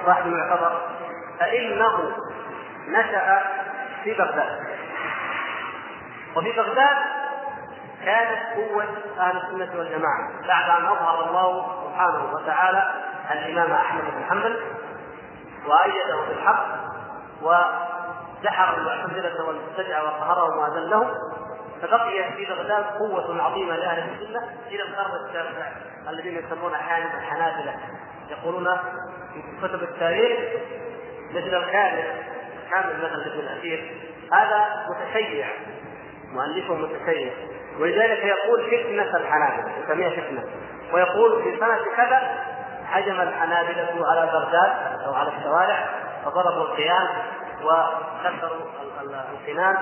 [0.06, 0.80] صاحب المعتبر
[1.40, 2.12] فإنه
[2.88, 3.42] نشأ
[4.04, 4.58] في بغداد.
[6.36, 6.96] وفي بغداد
[8.04, 8.84] كانت قوة
[9.18, 12.94] أهل السنة والجماعة بعد أن أظهر الله سبحانه وتعالى
[13.30, 14.60] الإمام أحمد بن حنبل
[15.66, 16.66] وأيده بالحق
[18.42, 21.10] ودحر المعتزلة والمبتدعة وقهرهم وأذلهم
[21.82, 25.72] فبقي في بغداد قوة عظيمة لأهل السنة إلى القرن التاسع
[26.08, 27.74] الذين يسمون أحيانا الحنابلة.
[28.30, 28.76] يقولون
[29.34, 30.38] في كتب التاريخ
[31.30, 32.04] مثل الكامل
[32.70, 33.96] كامل مثلا ابن الأثير
[34.32, 35.46] هذا متشيع
[36.32, 37.32] مؤلفه متشيع.
[37.78, 40.44] ولذلك يقول فتنة الحنابلة يسميها فتنة.
[40.92, 42.44] ويقول في سنة كذا
[42.86, 45.88] هجم الحنابلة على بغداد أو على الشوارع
[46.24, 47.08] فضربوا القيام
[47.64, 48.66] وكسروا
[49.32, 49.76] القنان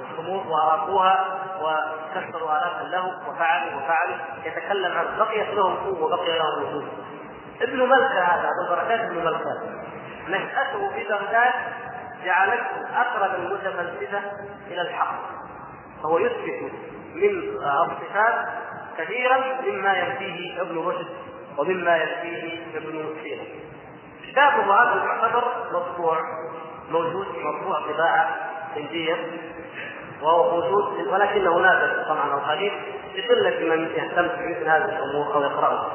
[0.00, 1.24] الخمور وأراقوها
[1.60, 4.16] وكسروا الافا له وفعلوا وفعلوا.
[4.44, 6.88] يتكلم عن بقيت لهم قوة وبقي لهم وجود.
[7.62, 9.60] ابن ملكة هذا ابو بركات ابن ملكة.
[10.28, 11.52] نشأته في بغداد
[12.24, 14.22] جعلته أقرب المتفلسفه
[14.66, 15.20] إلى الحق.
[16.02, 16.72] فهو يثبت
[17.14, 18.48] من الصفات
[18.98, 21.08] كثيرا مما ينفيه ابن رشد
[21.58, 23.44] ومما ينفيه ابن سينا
[24.26, 26.18] كتابه هذا يعتبر مطبوع.
[26.92, 28.28] موجود مطبوع طباعه
[28.76, 29.16] هنديه
[30.22, 32.72] وهو موجود ولكنه نادر طبعا أو قليل
[33.14, 35.86] لقله من يهتم بمثل هذه الأمور أو يقرأه.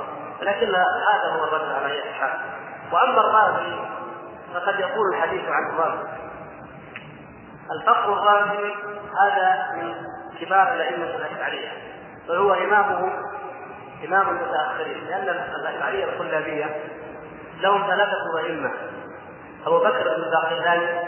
[0.42, 2.40] لكن هذا هو الرد على اي حال
[2.92, 3.80] وأما الرازي
[4.54, 6.08] فقد يقول الحديث عن الرازي
[7.72, 8.74] الفقر الرازي
[9.22, 9.96] هذا من
[10.42, 11.70] كبار الأئمة الأشعرية
[12.30, 13.12] وهو إمامه
[14.08, 15.08] إمام المتأخرين.
[15.08, 16.82] لأن الاشعريه الكلابيه
[17.62, 18.72] لهم ثلاثة أئمة.
[19.68, 21.08] أبو بكر بن الباقلاني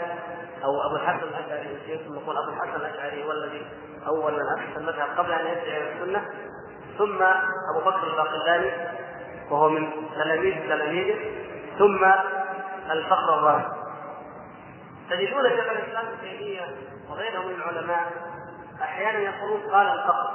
[0.64, 3.66] أو أبو الحسن الأشعري يمكن نقول أبو الحسن الأشعري هو الذي
[4.06, 6.28] أول من اسس المذهب قبل أن يرجع إلى السنة.
[6.98, 7.22] ثم
[7.74, 8.70] أبو بكر الباقلاني
[9.50, 11.16] وهو من تلاميذ تلاميذه.
[11.78, 12.04] ثم
[12.90, 13.64] الفقر الرازي
[15.10, 16.76] تجدون شيخ الإسلام ابن تيمية
[17.10, 18.12] وغيره من العلماء
[18.82, 20.30] أحيانا يقولون قال الفقر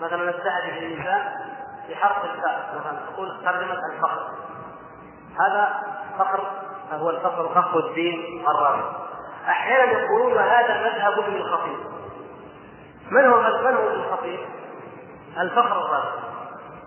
[0.00, 1.46] مثلا نستهدف النساء
[1.90, 4.30] بحرف الفاء مثلا تقول ترجمة الفقر
[5.40, 5.82] هذا
[6.18, 6.40] فقر
[6.92, 8.82] هو الفقر فقر الدين الرابع
[9.48, 11.78] أحيانا يقولون هذا مذهب ابن الخطيب.
[13.10, 14.40] من هو من هو ابن الخطيب؟
[15.38, 16.10] الفقر الرابع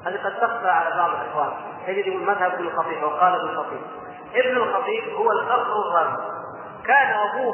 [0.06, 1.52] هذه قد تخفى على بعض الإخوان.
[1.88, 3.82] تجد يقول مذهب ابن الخطيب أو قال ابن الخطيب.
[4.36, 6.18] ابن الخطيب هو الفقر الرابع
[6.86, 7.54] كان أبوه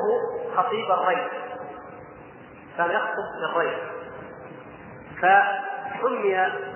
[0.57, 1.27] خطيب الري
[2.77, 3.77] كان يخطب بالري
[5.21, 6.74] فسمي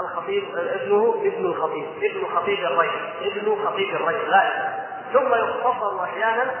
[0.00, 2.90] الخطيب ابنه ابن الخطيب ابن خطيب الري
[3.22, 4.74] ابن خطيب الري لا.
[5.12, 6.54] ثم يختصر أحيانا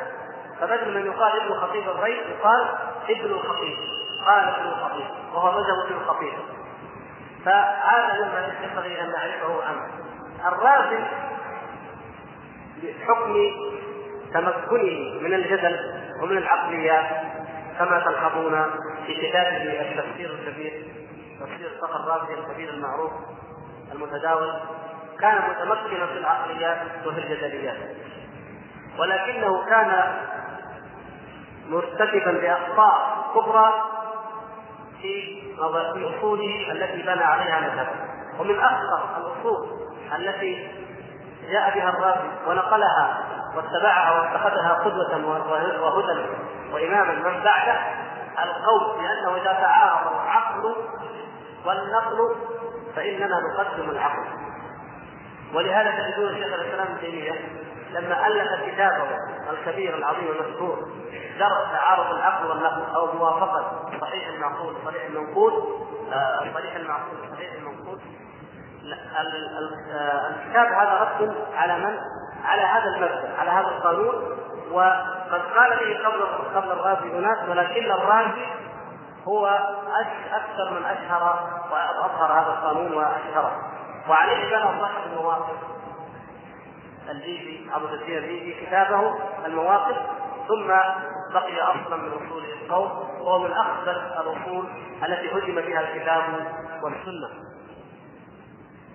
[0.60, 2.64] فبدل من يقال ابن خطيب الري يقال
[3.10, 3.76] ابن الخطيب
[4.26, 6.32] قال ابن الخطيب وهو مذهب ابن الخطيب.
[7.44, 9.88] فهذا مما ينبغي ان نعرفه عنه
[10.48, 11.04] الرازي
[12.82, 13.34] بحكم
[14.34, 17.06] تمكنه من الجدل ومن العقليات
[17.78, 18.70] كما تلحظون
[19.06, 20.84] في كتابه التفسير الكبير
[21.44, 23.12] تفسير الفقر الرازي الكبير المعروف
[23.92, 24.54] المتداول
[25.20, 27.76] كان متمكنا في العقليات وفي الجدليات.
[28.98, 30.14] ولكنه كان
[31.68, 33.72] مرتكبا لاخطاء كبرى
[35.00, 38.14] في اصوله التي بنى عليها مذهبه.
[38.40, 39.68] ومن أخطر الأصول
[40.18, 40.68] التي
[41.50, 43.24] جاء بها الرازي ونقلها
[43.56, 45.26] واتبعها واتخذها قدوة
[45.82, 46.26] وهدى
[46.72, 47.76] وإماما من بعده
[48.42, 50.74] القول بأنه إذا تعارض العقل
[51.66, 52.36] والنقل
[52.96, 54.28] فإننا نقدم العقل.
[55.54, 57.32] ولهذا تجدون شيخ الإسلام ابن تيمية
[57.90, 59.18] لما ألف كتابه
[59.50, 60.88] الكبير العظيم المشهور
[61.38, 65.52] درس تعارض العقل والنقل أو موافقة صحيح المعقول صحيح المنقول
[66.12, 67.98] آه، صحيح المعقول صحيح المنقول.
[70.30, 71.98] الكتاب هذا رد على من؟
[72.44, 74.38] على هذا المبدأ على هذا القانون.
[74.70, 76.22] وقد قال به قبل
[76.54, 78.46] قبل الرازي اناس ولكن الرازي
[79.28, 79.46] هو
[80.32, 81.22] أكثر من أشهر
[81.72, 83.52] واظهر هذا القانون وأشهره.
[84.08, 85.56] وعليه بنى صاحب المواقف.
[87.10, 89.14] الجيزي أبو كثير الجيزي كتابه
[89.46, 89.96] المواقف
[90.48, 90.66] ثم
[91.34, 94.68] بقي أصلا من أصول القوم وهو من اخبث الأصول
[95.02, 96.22] التي هدم بها الكتاب
[96.82, 97.28] والسنة.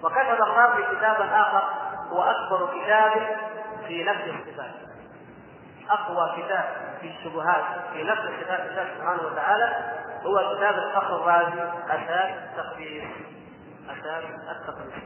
[0.04, 1.64] وكتب الرازي كتابا آخر
[2.12, 3.12] هو أكبر كتاب
[3.88, 4.72] في نفس الصفات
[5.90, 6.66] أقوى كتاب
[7.02, 7.64] في الشبهات
[7.94, 10.00] في نفس صفات الله سبحانه وتعالى.
[10.26, 13.08] هو كتاب الفخر الرازي أساس التقدير
[13.90, 15.04] أساس التقدير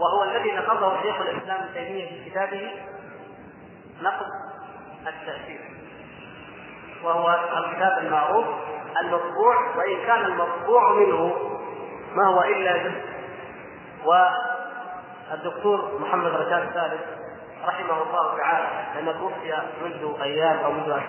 [0.00, 2.70] وهو الذي نقضه شيخ الإسلام ابن تيمية في كتابه
[4.02, 4.26] نقد
[5.06, 5.60] التأثير.
[7.04, 8.46] وهو الكتاب المعروف
[9.02, 11.50] المطبوع وإن كان المطبوع منه
[12.14, 13.02] ما هو إلا جزء.
[15.30, 17.00] والدكتور محمد رشاد ثالث
[17.66, 21.00] رحمه الله تعالى لما توفي منذ أيام أو منذ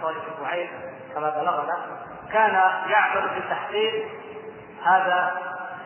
[0.00, 0.68] حوالي أسبوعين
[1.14, 1.76] كما بلغنا
[2.32, 2.54] كان
[2.88, 4.06] يعمل في تحقيق
[4.84, 5.32] هذا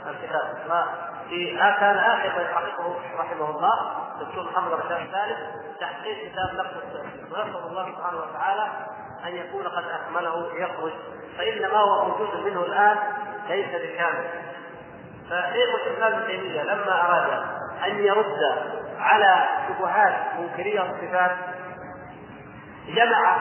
[0.06, 0.62] الكتاب.
[1.28, 3.74] في كان آخر ما يحققه رحمه الله
[4.20, 5.38] الدكتور محمد رشاد الثالث
[5.80, 8.66] تحقيق كتاب نقد التأثير ونسال الله سبحانه وتعالى
[9.24, 10.92] أن يكون قد أكمله يخرج.
[11.38, 12.98] فان ما هو موجود منه الآن
[13.48, 14.30] ليس بكامل.
[15.30, 17.42] فشيخ الإسلام ابن تيمية لما أراد
[17.84, 18.58] أن يرد
[18.98, 21.36] على شبهات منكري الصفات
[22.88, 23.36] جمع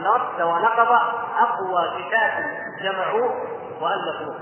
[0.00, 0.92] نص ونقض
[1.38, 2.44] أقوى كتاب
[2.82, 3.34] جمعوه
[3.80, 4.36] وألفوه.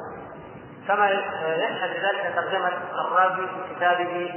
[0.89, 4.35] كما يشهد ذلك ترجمة الرازي في كتابه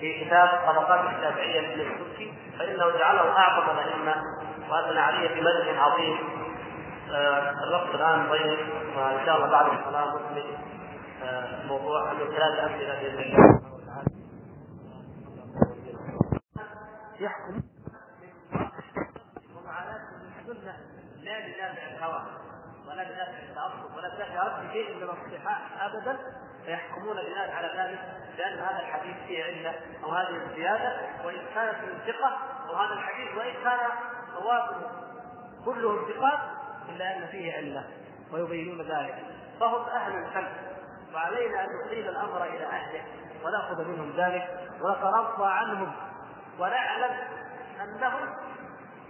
[0.00, 4.14] في كتاب طبقات الشافعيه للسبكي فإنه جعله أعظم الأئمة
[4.70, 6.18] وأثنى عليه بمدح عظيم.
[7.10, 8.58] آه، الوقت الآن ضيق
[8.96, 10.44] وإن شاء الله بعد الصلاه نكمل
[11.24, 13.60] آه، موضوع من ثلاث أمثلة باذن الله
[17.20, 17.62] يحكم
[19.56, 20.00] ومعاناة
[20.40, 20.76] السنة
[21.22, 22.22] لا لدافع الهوى
[22.88, 26.18] ولا لدافع التعصب ولا لدافع رد شيء من الصحاح ابدا
[26.64, 28.00] فيحكمون بناء على ذلك
[28.36, 32.38] بان هذا الحديث فيه علة أو هذه الزيادة وإن كانت من ثقه
[32.68, 33.78] أو هذا الحديث وإن كان
[34.34, 34.90] رواته
[35.64, 36.38] كلهم ثقات
[36.88, 37.84] إلا أن فيه علة
[38.32, 39.14] ويبينون ذلك.
[39.60, 40.48] فهم أهل الفن
[41.14, 43.04] وعلينا أن نحيل الأمر إلى أهله
[43.44, 45.92] ونأخذ منهم ذلك ونترضى عنهم
[46.58, 47.16] ونعلم
[47.82, 48.34] أنهم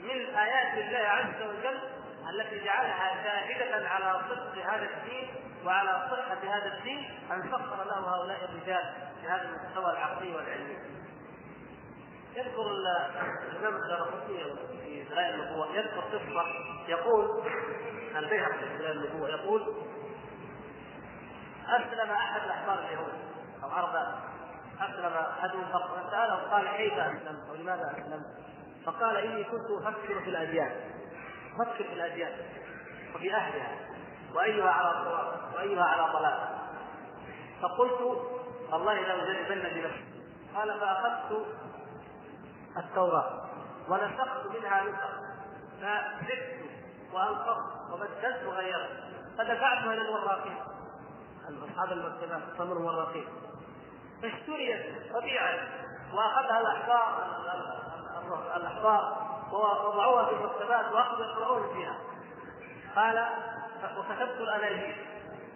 [0.02, 1.93] من آيات الله عز وجل
[2.30, 5.28] التي جعلها شاهدة على صدق هذا الدين
[5.64, 10.76] وعلى صحة هذا الدين أن سخر له هؤلاء الرجال في هذا المستوى العقلي والعلمي.
[12.36, 12.62] يذكر
[13.50, 14.44] الإمام الدارقطني
[14.82, 16.44] في دلائل النبوة يذكر قصة
[16.88, 17.42] يقول
[18.16, 19.74] البيهقي في دلائل النبوة يقول
[21.68, 23.12] أسلم أحد الأحبار اليهود
[23.62, 24.14] أو أربع
[24.80, 28.26] أسلم أحدهم فساله قال كيف أسلمت أو لماذا أسلمت؟
[28.86, 30.72] فقال إني كنت أفكر في الأديان
[31.54, 32.32] أفكر في الاديان
[33.14, 33.76] وفي أهلها
[34.34, 36.48] وأيها على صواب وأيها على ضلال.
[37.62, 38.00] فقلت
[38.72, 40.04] والله لاجربن بنفسي
[40.56, 41.46] قال فأخذت
[42.76, 43.44] التوراة
[43.88, 45.24] ونسخت منها نسخ.
[45.80, 46.64] فزدت
[47.12, 48.90] وانقضت وبدلت وغيرت
[49.38, 50.56] فدفعتها إلى الوراقين
[51.44, 53.28] أصحاب المكتبات التمر والرقيق
[54.22, 55.68] فاشتريت طبيعة
[56.14, 57.24] وأخذها الأحبار
[58.56, 61.96] الأحبار ووضعوها في المكتبات واخذوا يقرؤون فيها.
[62.96, 63.26] قال
[63.98, 64.96] وكتبت الاناجيل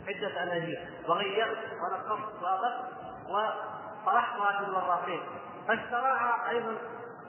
[0.09, 2.85] عدة اناجيل وغيرت ونقصت وأضفت
[3.29, 5.23] وطرحتها في الوراقين.
[5.69, 6.77] فاشتراها أيضا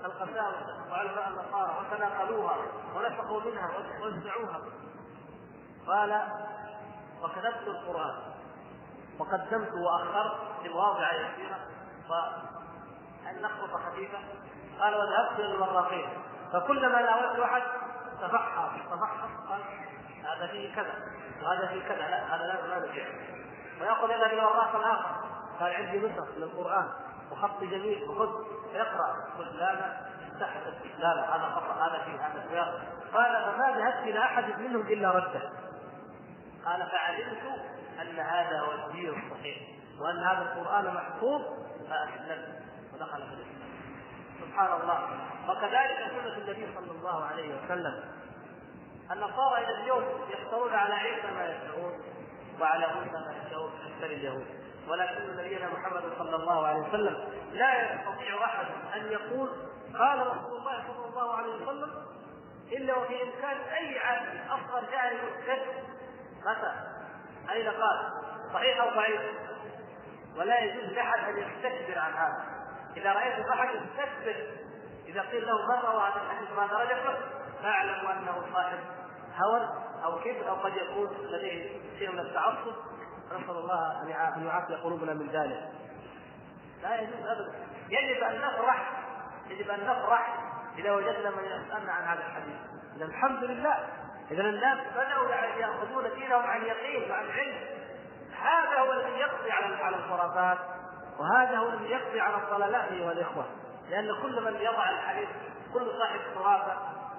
[0.05, 2.55] القساوسه وعلماء النصارى وتناقلوها
[2.95, 4.61] ونفقوا منها ووزعوها
[5.87, 6.23] قال
[7.23, 8.15] وكتبت القرآن.
[9.19, 11.59] وقدمت وأخرت في مواضع يسيرة
[12.09, 14.17] والنخبه خفيفة.
[14.79, 16.09] قال وذهبت إلى الوراقين.
[16.53, 17.61] فكلما ناولت واحد
[18.21, 19.61] تفحص تفحص قال
[20.23, 20.93] هذا فيه كذا
[21.43, 23.07] وهذا فيه كذا لا هذا لا لا نجح
[23.81, 25.15] وياخذ إلى الوراق الآخر
[25.59, 26.87] قال عندي نسخ من القرآن
[27.31, 28.29] وخط جميل وخذ
[28.75, 30.09] اقرأ قلت لا لا
[30.99, 32.81] لا لا هذا خطأ هذا فيه هذا سياق
[33.13, 35.49] قال فما ذهبت إلى أحد منهم إلا رده.
[36.65, 37.61] قال فعلمت
[38.01, 39.57] أن هذا هو الدين الصحيح
[39.99, 41.41] وأن هذا القرآن محفوظ
[41.89, 43.58] فاسلمت ودخل في الإسلام.
[44.41, 44.99] سبحان الله
[45.49, 48.03] وكذلك سنة النبي صلى الله عليه وسلم
[49.11, 51.93] النصارى إلى اليوم يختارون على عيسى ما يشاءون
[52.61, 54.45] وعلى موسى ما يشاءون أكثر اليهود
[54.87, 57.17] ولكن نبينا محمد صلى الله عليه وسلم
[57.51, 59.49] لا يستطيع أحد أن يقول
[59.99, 61.91] قال رسول الله صلى الله عليه وسلم
[62.71, 65.59] إلا وفي إمكان أي عالم اصغر جاهل مسلم
[66.45, 66.73] متى؟
[67.51, 68.13] اين قال؟
[68.53, 69.21] صحيح أو ضعيف؟
[70.37, 72.45] ولا يجوز لأحد أن يستكبر عن هذا
[72.97, 74.35] إذا رأيت احد يستكبر
[75.07, 77.17] إذا قيل له روى هذا الحديث ما درجته
[77.63, 78.79] فاعلم أنه صاحب
[79.35, 79.69] هوى
[80.03, 82.73] أو كبر أو قد يكون لديه شيء من التعصب.
[83.27, 85.71] نسأل الله أن يعافي قلوبنا من ذلك.
[86.83, 87.53] لا يجوز ابدا.
[87.89, 88.91] يجب أن نفرح.
[89.49, 90.35] يجب أن نفرح
[90.77, 92.55] إذا وجدنا من يسألنا عن هذا الحديث.
[92.95, 93.87] إذا الحمد لله.
[94.31, 97.57] إذا الناس بدأوا يعني يأخذون دينهم عن يقين وعن علم.
[98.41, 100.57] هذا هو الذي يقضي على الخرافات
[101.19, 103.45] وهذا هو الذي يقضي على الضلالات أيها الإخوة
[103.89, 105.29] لأن كل من يضع الحديث
[105.73, 106.77] كل صاحب خرافة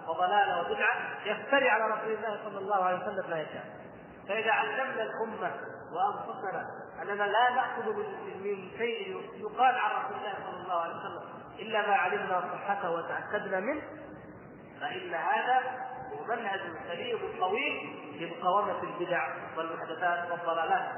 [0.09, 3.65] وضلالة وبدعة يفتري على رسول الله صلى الله عليه وسلم لا يشاء.
[4.29, 5.53] فإذا علمنا الأمة
[5.93, 6.67] وأنفسنا
[7.03, 7.93] أننا لا نأخذ
[8.45, 11.23] من شيء يقال عن رسول الله صلى الله عليه وسلم
[11.59, 13.83] إلا ما علمنا صحته وتأكدنا منه
[14.81, 15.61] فإن هذا
[16.13, 20.93] هو منهج سليم طويل لمقاومة البدع والمحدثات والضلالات.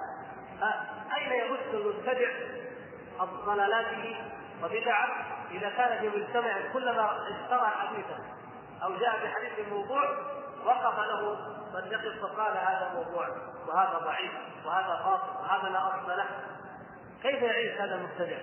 [1.17, 2.31] اين يبث المبتدع؟
[3.21, 4.17] ضلالاته
[4.63, 5.09] وبدعة
[5.51, 8.19] إذا كان في مجتمع كلما اشترى حديثا
[8.83, 10.03] أو جاء بحديث موضوع
[10.65, 11.37] وقف له
[11.75, 13.29] من يقف فقال هذا موضوع
[13.69, 14.33] وهذا ضعيف
[14.65, 16.27] وهذا باطل وهذا لا أصل له
[17.23, 18.39] كيف يعيش هذا المبتدع؟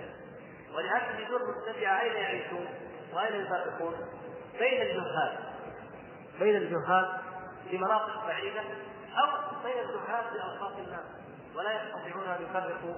[0.75, 2.67] ولهذا بدون مبتدع أين يعيشون؟
[3.13, 3.95] وأين يفرقون؟
[4.60, 5.38] بين الجهال
[6.39, 7.17] بين الجهال
[7.69, 8.62] في مناطق بعيدة
[9.17, 9.27] أو
[9.63, 11.05] بين الجهال في أوساط الناس
[11.55, 12.95] ولا يستطيعون أن يفرقوا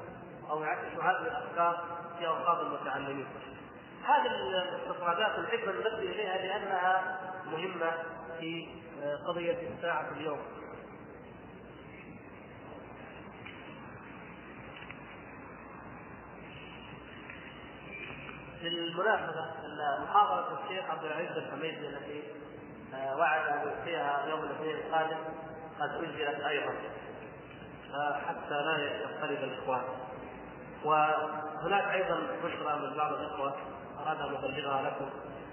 [0.49, 1.85] أو يعكسوا هذه الافكار
[2.19, 3.27] في اوساط المتعلمين.
[4.05, 7.91] هذه الاستطرادات الحكمه نبدي إليها لانها مهمة
[8.39, 8.67] في
[9.27, 10.39] قضية الساعة اليوم.
[18.61, 22.23] بالمناسبة أن محاضرة الشيخ عبد العزيز الحميدي التي
[22.93, 25.17] وعد أن يلقيها يوم الاثنين القادم
[25.79, 26.73] قد أجلت أيضا
[28.27, 29.83] حتى لا يختلف الإخوان
[30.83, 33.55] وهناك أيضا بشرى من بعض الإخوة
[33.99, 35.09] أراد أن أبلغها لكم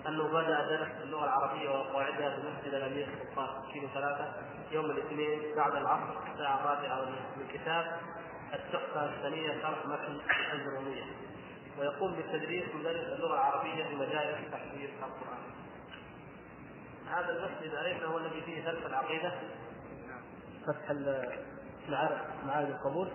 [0.09, 4.33] أنه بدأ درس اللغة العربية وقواعدها في مسجد الأمير سلطان كيلو ثلاثة
[4.71, 7.05] يوم الاثنين بعد العصر الساعة الرابعة
[7.37, 8.01] من كتاب
[8.55, 10.21] التحفة الثانية شرح متن
[10.53, 11.05] الجرومية
[11.79, 15.39] ويقوم بالتدريس مدرس اللغة العربية في مجالس تحفيظ القرآن.
[17.11, 19.33] هذا المسجد اليس هو الذي فيه درس العقيدة؟
[20.67, 20.91] فتح
[21.89, 23.09] معارف معارف القبول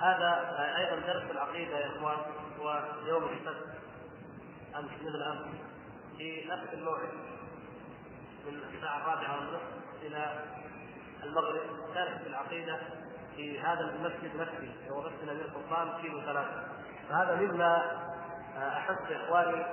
[0.00, 2.18] هذا أيضا درس العقيدة يا إخوان
[2.60, 3.66] هو يوم السبت
[4.76, 5.48] امس مثل امس
[6.16, 7.08] في نفس الموعد
[8.46, 9.62] من الساعة الرابعة والنصف
[10.02, 10.44] إلى
[11.22, 11.60] المغرب
[12.22, 12.78] في العقيدة
[13.36, 16.64] في هذا المسجد نفسه هو مسجد الامير سلطان كيلو ثلاثة.
[17.08, 18.00] فهذا مما
[18.58, 19.66] احث إخواني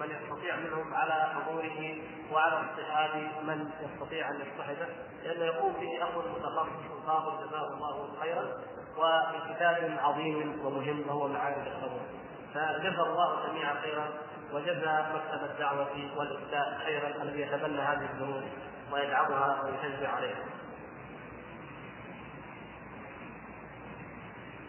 [0.00, 1.96] من يستطيع منهم على حضوره
[2.32, 4.86] وعلى اصطحاب من يستطيع أن يصطحبه
[5.24, 8.62] لأنه يقوم به اخو المتخصص الفاضل جزاه الله خيرا.
[8.98, 12.06] وبكتاب عظيم ومهم وهو معارف القبول
[12.54, 14.08] فجزا الله جميعا خيرا
[14.52, 18.44] وجزى مكتب الدعوة والإفتاء خيرا الذي يتبنى هذه الدروس
[18.92, 20.44] ويدعمها ويشجع عليها.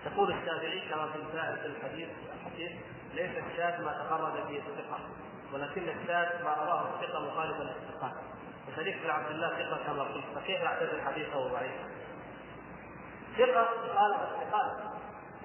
[0.05, 2.71] يقول الشافعي كما في الحديث الحديث
[3.13, 4.99] ليس الشاذ ما تخرج به الثقة
[5.53, 8.11] ولكن الشاذ ما رواه الثقة مخالفا للثقات
[8.67, 11.96] وشريك بن عبد الله ثقة كما قلت فكيف يعتبر حديثه ضعيفا؟
[13.38, 14.71] ثقة خالف الثقات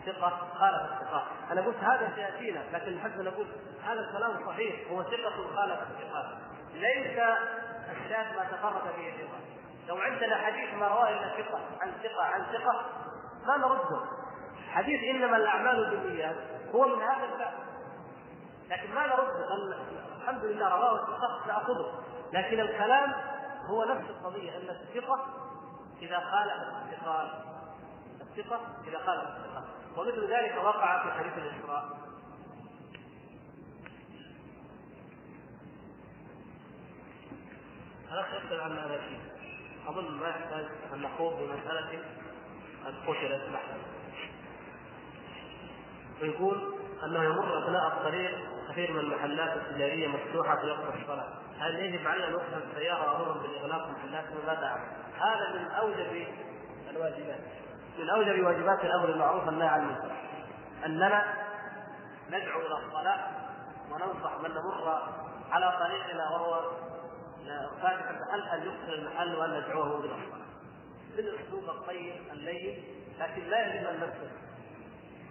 [0.06, 3.46] ثقة خالف الثقات أنا قلت هذا سيأتينا لكن حتى نقول
[3.84, 6.26] هذا الكلام صحيح هو ثقة خالف الثقات
[6.74, 7.18] ليس
[7.90, 9.40] الشاذ ما تفرد به ثقة.
[9.88, 12.84] لو عندنا حديث ما رواه إلا ثقة عن ثقة عن ثقة
[13.46, 14.00] ما نرده.
[14.70, 16.36] حديث إنما الأعمال بالنيات
[16.74, 17.52] هو من هذا الباب.
[18.70, 19.46] لكن ما نرده.
[20.22, 23.12] الحمد لله رواه الثقة نأخذه لكن الكلام
[23.66, 25.26] هو نفس القضية أن الثقة
[26.02, 27.30] إذا خالف الثقات
[28.38, 29.64] الثقة إذا خالف الثقة.
[29.96, 31.84] ومثل ذلك وقع في حديث الإسراء.
[38.12, 39.20] الأخ يسأل عن هذا الشيء.
[39.86, 42.04] أظن ما يحتاج أن نخوض بمسألة
[42.86, 43.76] قد قتلت بحثا
[46.22, 46.74] ويقول
[47.04, 48.30] أنه يمر أثناء الطريق
[48.70, 51.28] كثير من المحلات التجارية مفتوحة في وقت الصلاة.
[51.58, 54.80] هل يجب علي أن أوقف السيارة وأمرهم بالإغلاق المحلات؟ ماذا؟
[55.18, 56.26] هذا من أوجب
[56.90, 57.40] الواجبات.
[57.98, 60.12] من أوجب واجبات الأمر المعروف والنهي عن المنكر.
[60.86, 61.34] أننا
[62.28, 63.28] ندعو إلى الصلاة
[63.90, 65.02] وننصح من نمر
[65.50, 66.70] على طريقنا وهو
[67.82, 70.42] فاتح المحل ان يدخل المحل وأن ندعوه إلى الصلاة.
[71.16, 72.84] بالاسلوب الطيب اللين
[73.18, 74.30] لكن لا يجب أن نفسد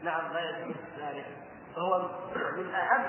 [0.03, 1.25] نعم لا يجوز ذلك.
[1.75, 2.09] فهو
[2.57, 3.05] من أهم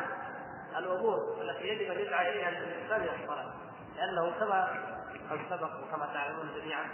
[0.79, 3.53] الأمور التي يجب أن يدعى إليها الإنسان إلى الصلاة
[3.97, 4.69] لأنه كما
[5.31, 6.85] قد سبق وكما تعلمون جميعا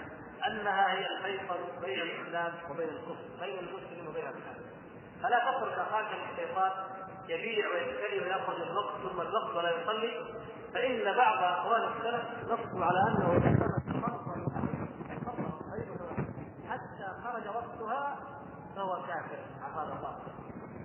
[0.46, 4.64] انها هي الفيصل بين الإسلام وبين الكفر بين المسلم وبين الكافر.
[5.22, 6.70] فلا تترك اخاك الشيطان
[7.28, 10.12] يبيع ويشتري ويأخذ الوقت ثم الوقت ولا يصلي.
[10.74, 13.40] فإن بعض اخوان السلف نصوا على أنه
[16.68, 18.16] حتى خرج وقتها
[18.76, 20.16] فهو كافر عفانا الله.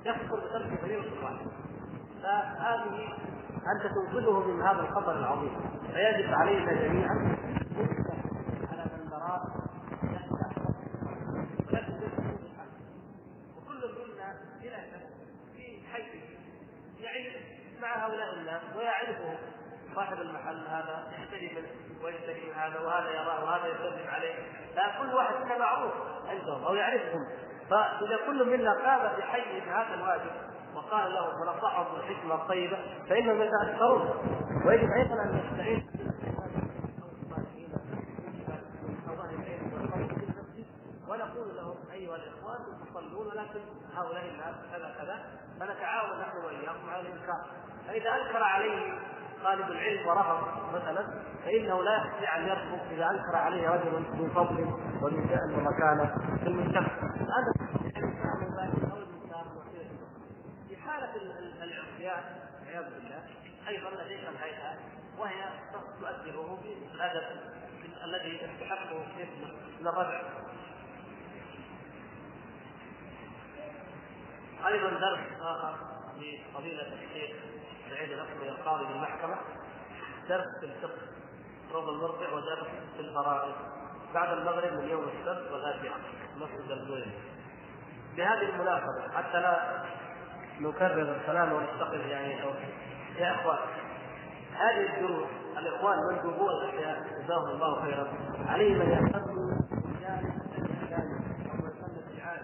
[0.06, 1.38] يكفر بترك دليل القران
[2.24, 3.14] فهذه
[3.76, 5.60] أنت تنقذه من هذا الخطر العظيم.
[5.94, 7.38] فيجب علينا جميعا
[17.84, 19.38] مع هؤلاء الناس ويعرفهم
[19.96, 24.36] صاحب المحل هذا يشتري منه ويشتري من هذا وهذا يراه وهذا يسلم عليه.
[24.76, 25.94] لا كل واحد منا معروف
[26.28, 27.28] عندهم أو يعرفهم.
[27.70, 30.32] فإذا كل منا قام بحي هذا الواجب
[30.76, 32.78] وقال له ونصحه بالحكمه الطيبة
[33.10, 34.10] فإنهم يتأثرون.
[34.66, 35.88] ويجب أيضا أن نستعين
[41.10, 42.62] ونقول لهم ايها الاخوان
[43.24, 43.60] تصلون ولكن
[43.96, 45.20] هؤلاء الناس كذا كذا
[45.60, 47.46] فنتعاون نحن وإياكم على الإنكار.
[47.88, 49.00] فإذا أنكر عليه
[49.44, 50.40] طالب العلم ورفض
[50.76, 51.08] مثلا
[51.46, 54.64] فإنه لا يستطيع أن يرفض إذا أنكر عليه رجل من فضل
[55.02, 56.88] ومن شان ومكانة في المجتمع
[57.20, 57.54] هذا
[60.70, 61.16] في حالة
[61.64, 62.24] العصيان
[62.60, 63.24] والعياذ بالله
[63.68, 64.78] أيضا لديك الهيئات
[65.20, 65.46] وهي
[66.00, 67.40] تؤثره بالادب
[68.04, 69.06] الذي يستحقه
[69.80, 70.22] من الردع
[74.68, 75.76] أيضا درس آخر
[76.18, 77.36] لفضيله الشيخ
[77.90, 79.36] سعيد الاصلي القاضي بالمحكمه
[80.30, 81.02] درس في الفقه
[81.74, 83.56] روض المرجع ودرس في الفرائض
[84.14, 85.90] بعد المغرب من يوم السبت والاتي
[86.38, 87.12] مسجد الزويل
[88.18, 89.84] بهذه المناسبة حتى لا
[90.60, 92.34] نكرر الكلام ونستقل يعني
[93.18, 93.58] يا إخوان
[94.54, 98.08] هذه الدروس الإخوان مندوبون الاشياء جزاهم الله خيرا
[98.48, 102.40] عليهم أن يهتموا بجانب الاسلام أو يسمى شعار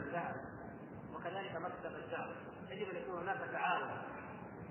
[1.59, 2.35] مكتب الدعوه
[2.71, 3.89] يجب أن يكون هناك تعاون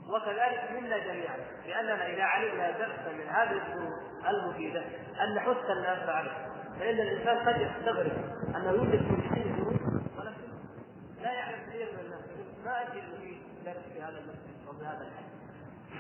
[0.09, 1.37] وكذلك منا جميعا
[1.67, 3.95] لأننا إذا علمنا درسا من هذه الدروس
[4.29, 4.83] المفيدة
[5.21, 6.49] أن نحث الناس عليه.
[6.79, 8.13] فإن الإنسان قد يستغرب
[8.57, 9.81] انه يوجد في دروس
[10.19, 10.49] ولكن
[11.23, 12.21] لا يعلم كثير من الناس.
[12.65, 15.29] ما أجد في درس في هذا المسجد أو في هذا الحي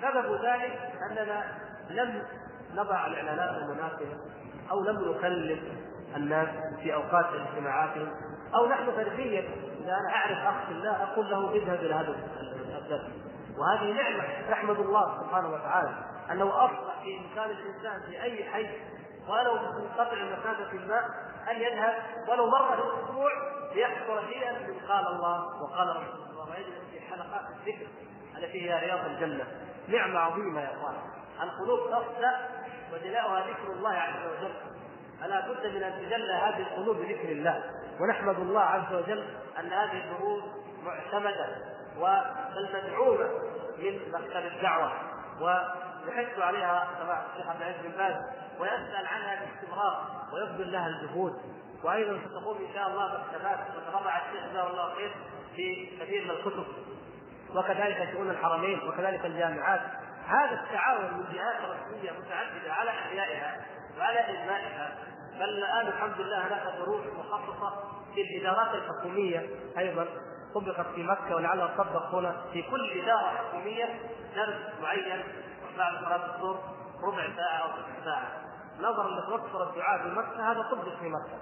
[0.03, 1.45] سبب ذلك أننا
[1.91, 2.22] لم
[2.74, 4.16] نضع الإعلانات المناسبه
[4.70, 5.61] أو لم نكلم
[6.16, 6.49] الناس
[6.82, 8.09] في أوقات اجتماعاتهم
[8.55, 9.45] أو نحن فرديا
[9.89, 12.16] اذا أنا أعرف أخ في الله أقول له اذهب إلى هذا
[12.78, 13.11] الدرس
[13.59, 15.95] وهذه نعمة نحمد الله سبحانه وتعالى
[16.30, 18.68] أنه أصبح في امكان الإنسان في أي حي
[19.28, 21.05] ولو منقطع مسافه الماء
[21.51, 21.95] أن يذهب
[22.28, 23.30] ولو مرة في الأسبوع
[23.74, 27.86] ليحضر شيئا من قال الله وقال رسول الله ويجلس في حلقات الذكر
[28.39, 29.45] التي هي رياض الجنة.
[29.89, 30.95] نعمة عظيمة يا إخوان.
[31.43, 32.49] القلوب تصدأ
[32.93, 34.55] وجلاؤها ذكر الله عز وجل.
[35.20, 37.64] فلا بد من أن تجلى هذه القلوب بذكر الله.
[38.00, 39.24] ونحمد الله عز وجل
[39.58, 40.42] أن هذه القلوب
[40.84, 41.48] معتمدة
[41.98, 43.28] وبل مدعومة
[43.78, 44.92] من مكتب الدعوة.
[45.40, 48.16] ويحث عليها كما الشيخ عبد العزيز بن باز
[48.60, 51.32] ويسأل عنها باستمرار ويبذل لها الجهود.
[51.84, 55.14] وأيضا ستقوم إن شاء الله مكتبات وتضع الشيخ جزاه الله خير
[55.56, 56.66] في كثير من الكتب.
[57.54, 59.80] وكذلك شؤون الحرمين وكذلك الجامعات.
[60.26, 63.56] هذا التعاون من جهات رسمية متعددة على أحيائها.
[63.99, 64.94] وعلى ابنائها
[65.38, 67.72] بل الآن الحمد لله هناك دروس مخصصة
[68.14, 69.46] في الإدارات الحكومية
[69.78, 70.07] أيضا
[70.55, 74.01] طبقت في مكة ولعلها تطبق هنا في كل إدارة حكومية
[74.36, 75.22] درس معين
[75.78, 76.59] بعد صلاة الظهر
[77.03, 78.28] ربع ساعة أو ثلث ساعة.
[78.80, 81.38] نظرا لتوفر الدعاء في مكة هذا طبق في مكة.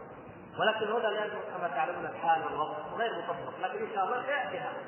[0.60, 4.82] ولكن هنا لا كما تعلمون الحال والوضع غير مطبق لكن إن شاء الله سيأتي هذا.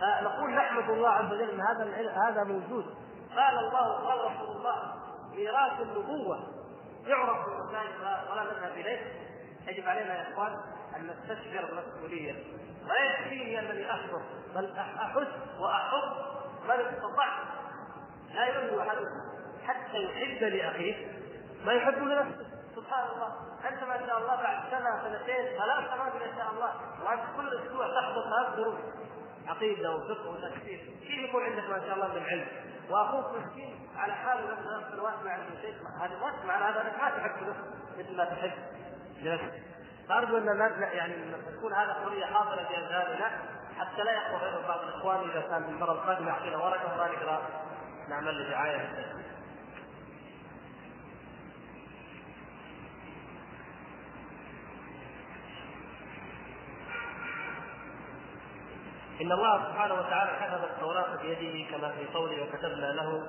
[0.00, 2.84] فنقول نحمد الله عز وجل إن هذا هذا موجود.
[3.36, 4.94] قال الله قال رسول الله
[5.36, 6.38] ميراث النبوة
[7.06, 7.86] يعرف بالمكان
[8.32, 9.00] ولا نذهب إليه.
[9.66, 10.52] يجب علينا يا إخوان
[10.96, 12.34] أن نستشعر المسؤولية.
[12.84, 14.22] ولا يكفيني أنني أحضر
[14.54, 15.28] بل أحس
[15.58, 16.16] وأحض
[16.64, 17.42] من استطعت.
[18.34, 19.20] لا يؤمن أحدكم
[19.66, 21.06] حتى يحب لأخيه
[21.64, 22.46] ما يحب لنفسه.
[22.76, 23.32] سبحان الله.
[23.68, 26.72] انت ما شاء الله بعد سنة سنتين ثلاث سنوات ما شاء الله
[27.04, 28.78] وانت كل أسبوع تحضر ثلاث دروس
[29.46, 32.46] عقيدة وفقه وتفسير كيف يكون عندك ما شاء الله من علم.
[32.92, 37.02] واخوك مسكين على حاله له ثلاث سنوات ما عنده شيء هذا ما معنى هذا انك
[37.02, 38.52] ما تحب نفسك مثل ما تحب.
[39.22, 39.62] لنفسك
[40.08, 41.14] فأرجو أن يعني
[41.56, 43.30] تكون هذا قضيه حاضرة في اذهاننا
[43.78, 47.06] حتى لا غير بعض الإخوان إذا كان المرة القادمة يعطينا ورقة.
[47.06, 47.42] نقرا
[48.08, 49.14] نعمل لدعاية.
[59.22, 63.28] إن الله سبحانه وتعالى كتب التوراة بيده كما في قوله وكتبنا له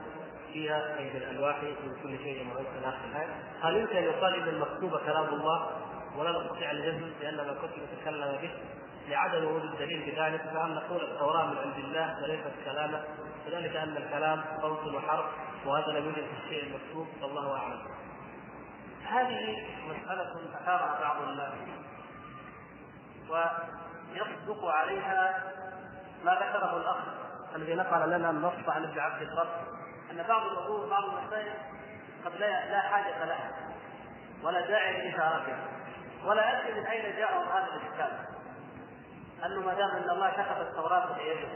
[0.53, 3.33] فيها أي بالألواح من كل شيء معروف إلى آخر الآية.
[3.61, 5.69] هل يمكن أن يقال إن المكتوب كلام الله
[6.17, 8.51] ولا نستطيع الجزم بأن ما كتب تكلم به؟
[9.09, 13.03] لعدم وجود الدليل بذلك فهل نقول التوراة من عند الله وليست كلاما
[13.47, 15.25] وذلك أن الكلام صوت وحرف
[15.65, 17.79] وهذا لم يوجد في الشيء المكتوب والله أعلم.
[19.07, 20.31] هذه مسألة
[20.61, 21.53] أثارها بعض الناس
[23.29, 25.43] ويصدق عليها
[26.23, 26.97] ما ذكره الاخ
[27.55, 29.47] الذي نقل لنا النص عن ابن عبد البر
[30.11, 31.53] ان بعض الأمور بعض المسائل
[32.25, 33.51] قد لا لا حاجة لها
[34.43, 35.67] ولا داعي لاشارتها
[36.25, 38.17] ولا ادري من اين جاءهم هذا الاشكال
[39.45, 41.47] انه ما دام ان الله كتب التوراه بيده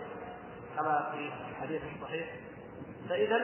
[0.78, 2.28] كما في الحديث الصحيح
[3.10, 3.38] فاذا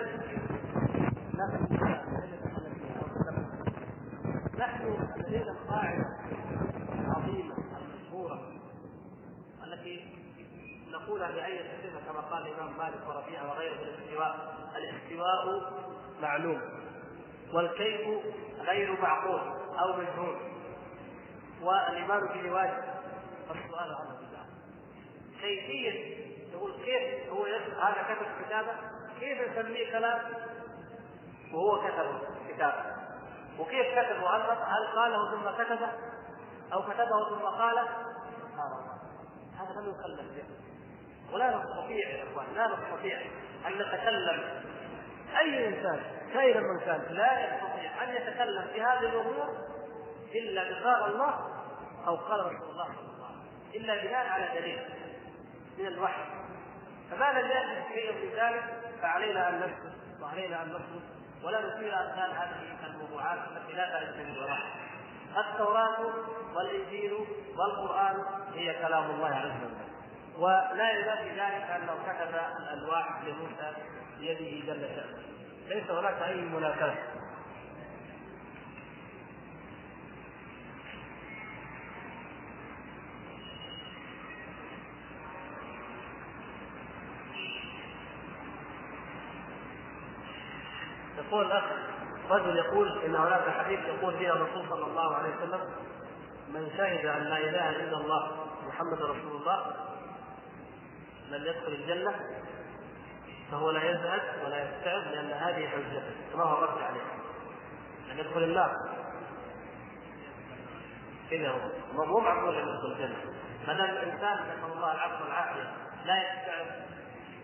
[4.57, 6.05] نحن لدينا القاعده
[11.03, 15.71] نقولها بأي صفة كما قال الإمام مالك وربيعة وغيره في الاستواء الاستواء
[16.21, 16.61] معلوم
[17.53, 18.23] والكيف
[18.59, 19.39] غير معقول
[19.79, 20.37] أو مجهول
[21.61, 22.83] والإيمان به واجب.
[23.49, 24.13] والسؤال عنه
[25.41, 26.17] كيفية
[26.53, 27.45] يقول كيف هو
[27.81, 28.71] هذا كتب كتابة؟
[29.19, 30.21] كيف نسميه كلام؟
[31.53, 32.85] وهو كتب كتابة.
[33.59, 35.91] وكيف كتب هل قاله ثم كتبه؟
[36.73, 37.87] أو كتبه ثم قاله؟
[39.57, 40.62] هذا لم يكلف به.
[41.33, 43.21] ولا نستطيع يا إخوان لا نستطيع
[43.67, 44.63] أن نتكلم.
[45.39, 46.01] أي إنسان
[46.33, 49.49] كائنا من كان لا يستطيع أن يتكلم في هذه الأمور
[50.35, 51.49] إلا بقال الله
[52.07, 53.37] أو قال رسول الله صلى الله عليه
[53.69, 54.79] وسلم إلا بناء على دليل
[55.77, 56.23] من الوحي.
[57.11, 58.63] فما لم ياتي شيء من ذلك؟
[59.01, 61.03] فعلينا أن نسكت وعلينا أن نصمت
[61.43, 64.83] ولا نثير امثال هذه الموضوعات التي لا من وراءها
[65.37, 65.97] التوراة
[66.55, 67.13] والإنجيل
[67.57, 68.23] والقرآن
[68.53, 69.92] هي كلام الله عز وجل.
[70.37, 73.73] ولا ينافي ذلك أنه كتب الألواح لموسى
[74.19, 75.23] بيده جل شأنه.
[75.67, 76.95] ليس هناك أي منافاه
[91.17, 91.63] يقول الاخ
[92.29, 95.61] رجل يقول إن هناك حديث يقول فيه الرسول صلى الله عليه وسلم
[96.53, 99.92] من شهد أن لا إله إلا الله محمد رسول الله
[101.29, 102.15] لم يدخل الجنة
[103.51, 106.03] فهو لا يزهد ولا يستعد لأن هذه حجته
[106.33, 107.01] كما هو الرد عليه
[108.09, 108.71] لم يدخل النار.
[111.31, 112.05] كذا هو.
[112.05, 113.33] مو معقول أن يدخل الجنة.
[113.67, 115.71] ما دام الإنسان نسأل الله العفو والعافية
[116.05, 116.67] لا يستعف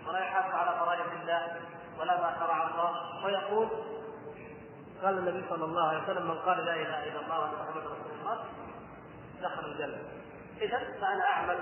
[0.08, 1.62] ولا يحافظ على فرائض الله
[2.00, 3.70] ولا ما شرع الله ويقول
[5.04, 8.20] قال النبي صلى الله عليه وسلم من قال لا إله إلا الله وأن محمد رسول
[8.22, 8.46] الله
[9.42, 9.98] دخل الجنة.
[10.62, 11.58] اذا فأنا أعمل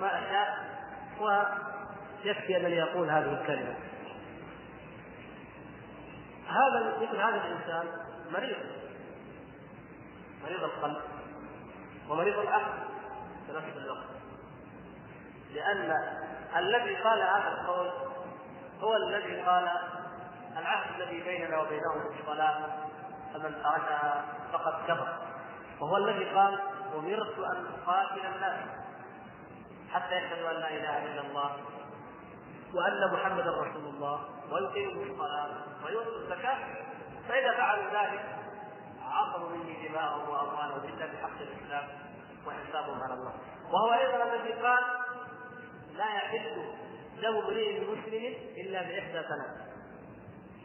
[0.00, 0.75] ما أشاء
[1.20, 3.74] ويكفي انني أقول هذه الكلمة.
[6.48, 7.86] هذا مثل هذا الإنسان
[8.32, 8.56] مريض.
[10.44, 11.02] مريض القلب
[12.08, 12.72] ومريض العقل
[13.46, 14.06] في نفس الوقت.
[15.54, 15.94] لأن
[16.56, 17.90] الذي قال هذا القول
[18.80, 19.70] هو الذي قال
[20.58, 22.58] العهد الذي بيننا وبينهم الصلاة
[23.34, 25.08] فمن تركها فقد كفر.
[25.80, 26.58] وهو الذي قال
[26.94, 28.85] أمرت أن أقاتل الناس.
[29.92, 31.56] حتى يشهدوا أن لا إله إلا الله
[32.74, 34.20] وأن محمدا رسول الله
[34.52, 35.50] ويقيموا الصلاة
[35.84, 36.58] ويؤتوا الزكاة.
[37.28, 38.24] فإذا فعلوا ذلك
[39.02, 41.88] عصموا مني دماءهم وأموالهم إلا بحق الإسلام
[42.46, 43.32] وحسابهم على الله.
[43.72, 44.84] وهو أيضا الذي قال
[45.96, 46.64] لا يحل
[47.22, 49.66] دم امرئ مسلم إلا بإحدى ثلاث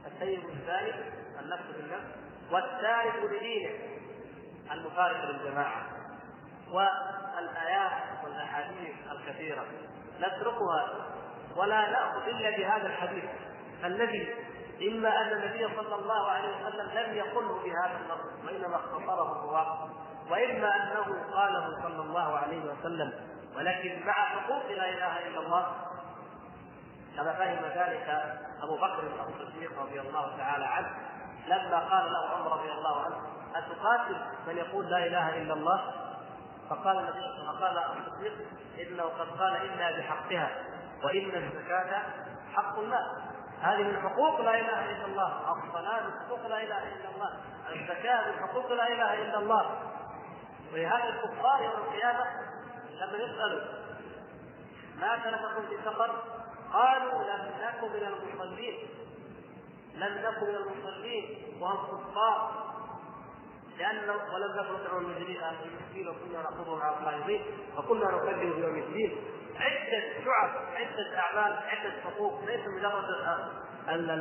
[0.06, 0.96] السيد الثالث
[1.40, 2.08] النفس بالنفس
[2.52, 3.74] والثالث لدينه
[4.72, 6.01] المفارق للجماعة.
[6.72, 7.92] والآيات
[8.24, 9.66] والأحاديث الكثيرة.
[10.20, 10.88] نتركها
[11.56, 13.30] ولا نأخذ إلا بهذا الحديث
[13.84, 14.36] الذي
[14.90, 19.88] اما أن النبي صلى الله عليه وسلم لم يقله بهذا اللفظ وإنما اختصره هو
[20.32, 23.14] وإما أنه قاله صلى الله عليه وسلم
[23.58, 25.76] ولكن مع حقوق لا إله إلا الله.
[27.18, 30.90] كما فهم ذلك أبو بكر الصديق رضي الله تعالى عنه
[31.48, 33.16] لما قال له عمر رضي الله عنه
[33.56, 34.16] أتقاتل
[34.48, 36.11] من يقول لا إله إلا الله؟
[36.72, 38.34] فقال النبي فقال الصديق
[38.80, 40.52] انه قد قال إلا بحقها
[41.04, 42.04] وإن الزكاة
[42.54, 43.22] حق المال.
[43.62, 47.30] هذه من حقوق لا إله إلا الله الصلاة من حقوق لا إله إلا الله
[47.70, 49.80] الزكاة من حقوق لا إله إلا الله.
[50.74, 52.26] ولهذا الكفار يوم القيامة
[53.00, 53.62] لما يسألوا
[55.00, 56.16] ما سلككم في سقر
[56.74, 58.90] قالوا لم نكن من المصلين.
[59.96, 62.71] لم نكن من المصلين وهم كفار.
[63.78, 67.42] لأن ولم نكن ندعو المسلمين وكنا نخوض مع الخائضين
[67.78, 69.18] وكنا نكذب بيوم الدين.
[69.60, 73.04] عدة شعب عدة أعمال عدة حقوق ليس مجرد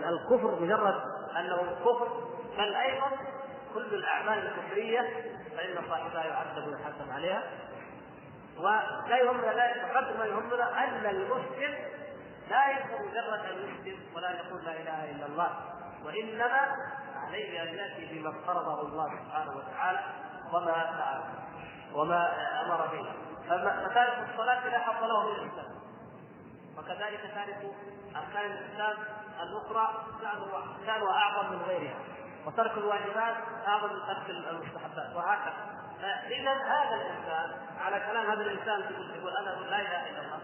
[0.08, 1.02] الكفر مجرد
[1.36, 2.08] أنه كفر.
[2.58, 3.10] بل أيضا
[3.74, 5.00] كل الأعمال الكفرية
[5.56, 7.42] فإن صاحبها يعذب ويحاسب عليها.
[8.58, 11.74] ولا يهمنا ذلك فقدر ما يهمنا أن المسلم
[12.50, 15.50] لا يكون مجرد أن يسلم ولا يقول لا إله إلا الله
[16.04, 16.76] وإنما
[17.26, 20.00] عليه أن يأتي بما افترضه الله سبحانه وتعالى
[20.52, 21.20] وما فعل
[21.94, 22.22] وما
[22.66, 23.12] أمر به.
[23.48, 25.80] فتارك الصلاة لا حق له من الإسلام.
[26.78, 27.72] وكذلك تارك
[28.16, 28.96] أركان الإسلام
[29.42, 30.04] الأخرى
[30.86, 31.98] شأنه أعظم من غيرها.
[32.46, 35.16] وترك الواجبات أعظم من ترك المستحبات.
[35.16, 35.80] وهكذا.
[36.00, 38.80] فإذا هذا الإنسان على كلام هذا الإنسان
[39.16, 40.40] يقول أنا لا إله إلا الله.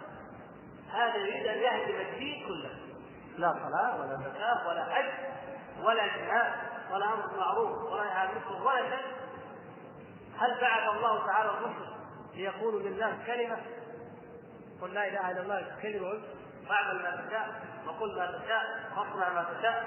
[0.92, 2.70] هذا يريد أن يهدم الدين كله.
[3.38, 5.04] لا صلاة ولا زكاة ولا حج.
[5.86, 6.52] ولا جهاد
[6.92, 8.28] ولا أمر معروف ولا عن
[8.64, 9.06] ولا شيء.
[10.38, 11.86] هل بعث الله تعالى الرسل
[12.34, 13.56] ليقولوا للناس كلمة؟
[14.82, 16.22] قل لا إله إلا الله كلمة.
[16.70, 17.48] واعمل ما تشاء
[17.86, 19.84] وقل ما تشاء واصنع ما تشاء.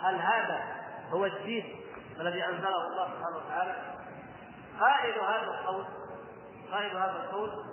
[0.00, 0.64] هل هذا
[1.10, 1.80] هو الدين
[2.20, 3.76] الذي أنزله الله سبحانه وتعالى؟
[4.80, 5.84] قائد هذا القول
[6.72, 7.64] قائد هذا القول.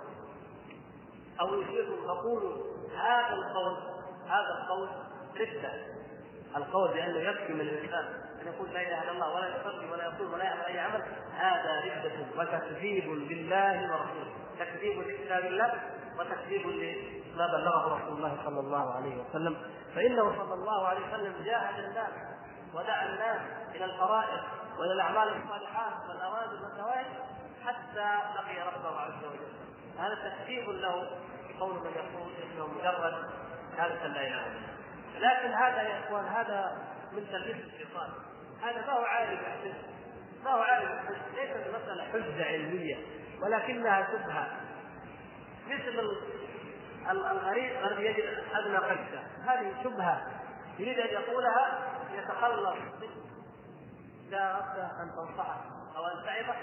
[1.40, 2.64] أو يشير تقول
[2.96, 3.76] هذا القول
[4.26, 4.88] هذا القول
[5.36, 5.99] ردة
[6.56, 8.04] القول بأنه يكفي من الإنسان
[8.42, 11.02] أن يقول لا إله إلا الله ولا يصلي ولا يقول ولا يعمل أي عمل
[11.36, 14.32] هذا ردة وتكذيب لله ورسوله.
[14.58, 15.72] تكذيب لكتاب الله
[16.18, 19.56] وتكذيب لما بلغه رسول الله صلى الله عليه وسلم.
[19.94, 22.12] فإنه صلى الله عليه وسلم جاهد الناس
[22.74, 23.40] ودعا الناس
[23.74, 24.40] إلى الفرائض
[24.78, 27.04] وإلى الأعمال الصالحات والأوامر والنواهي
[27.64, 29.52] حتى لقي ربه عز وجل.
[29.98, 31.10] هذا تكذيب له
[31.60, 33.14] قول من يقول إنه مجرد
[33.76, 34.79] هذا لا إله إلا
[35.18, 36.78] لكن هذا يا إخوان هذا
[37.12, 38.10] من تلبيس الشيطان
[38.62, 39.40] هذا ما هو عالم
[40.44, 42.96] ما هو عالم الحزب؟ ليس المساله حجه علمية
[43.42, 44.46] ولكنها شبهة.
[45.66, 46.00] مثل
[47.10, 50.26] الغريب الذي يجد أدنى قشه هذه شبهة.
[50.78, 51.78] يريد أن يقولها
[52.14, 52.76] يتخلص
[54.28, 55.60] إذا أردت أن تنصحه
[55.96, 56.54] أو أن تعظه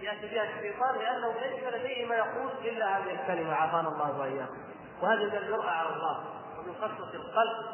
[0.00, 4.58] يأتي بها الشيطان لأنه ليس لديه ما يقول إلا هذه الكلمة عافانا الله وإياكم.
[5.02, 6.39] وهذه من الجرأة على الله.
[6.60, 7.66] ومن قسوة القلب.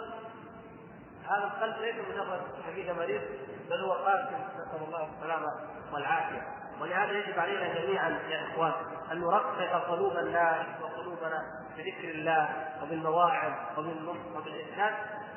[1.29, 3.23] هذا القلب ليس مجرد حقيقة مريض
[3.71, 5.53] بل هو قاسم نسأل الله السلامة
[5.93, 6.43] والعافية.
[6.81, 8.73] ولهذا يجب علينا جميعا يا إخوان
[9.13, 11.43] أن نرقق قلوب الناس وقلوبنا
[11.77, 12.49] بذكر الله
[12.83, 14.95] وبالمواعظ وبالنصح وبالإرشاد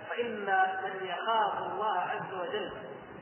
[0.09, 0.45] فإن
[0.83, 2.71] من يخاف الله عز وجل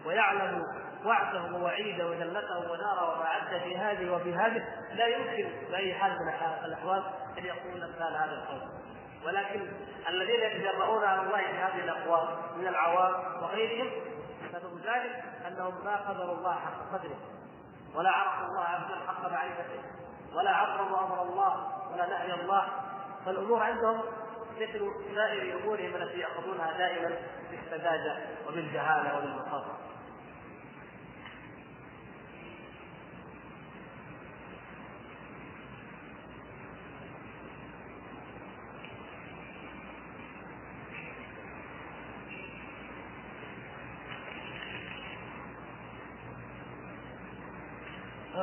[0.06, 0.64] ويعلم
[1.06, 4.64] وعده ووعيده وجنته وناره وما عد في هذه وفي هذه
[4.94, 7.04] لا يمكن بأي حال من الأحوال
[7.38, 8.77] أن يقول امثال هذا القول.
[9.26, 9.68] ولكن
[10.10, 13.92] الذين يتجرؤون على الله في هذه الأقوال من العوام وغيرهم
[14.52, 17.18] سبب ذلك أنهم ما قدروا الله حق قدره
[17.96, 19.82] ولا عرفوا الله عز وجل حق معرفته
[20.36, 22.68] ولا عظموا أمر الله ولا نهي الله.
[23.26, 24.02] فالأمور عندهم
[24.60, 27.18] مثل سائر أمورهم التي يأخذونها دائما
[27.52, 29.78] بالسذاجة وبالجهالة وبالمخاطرة.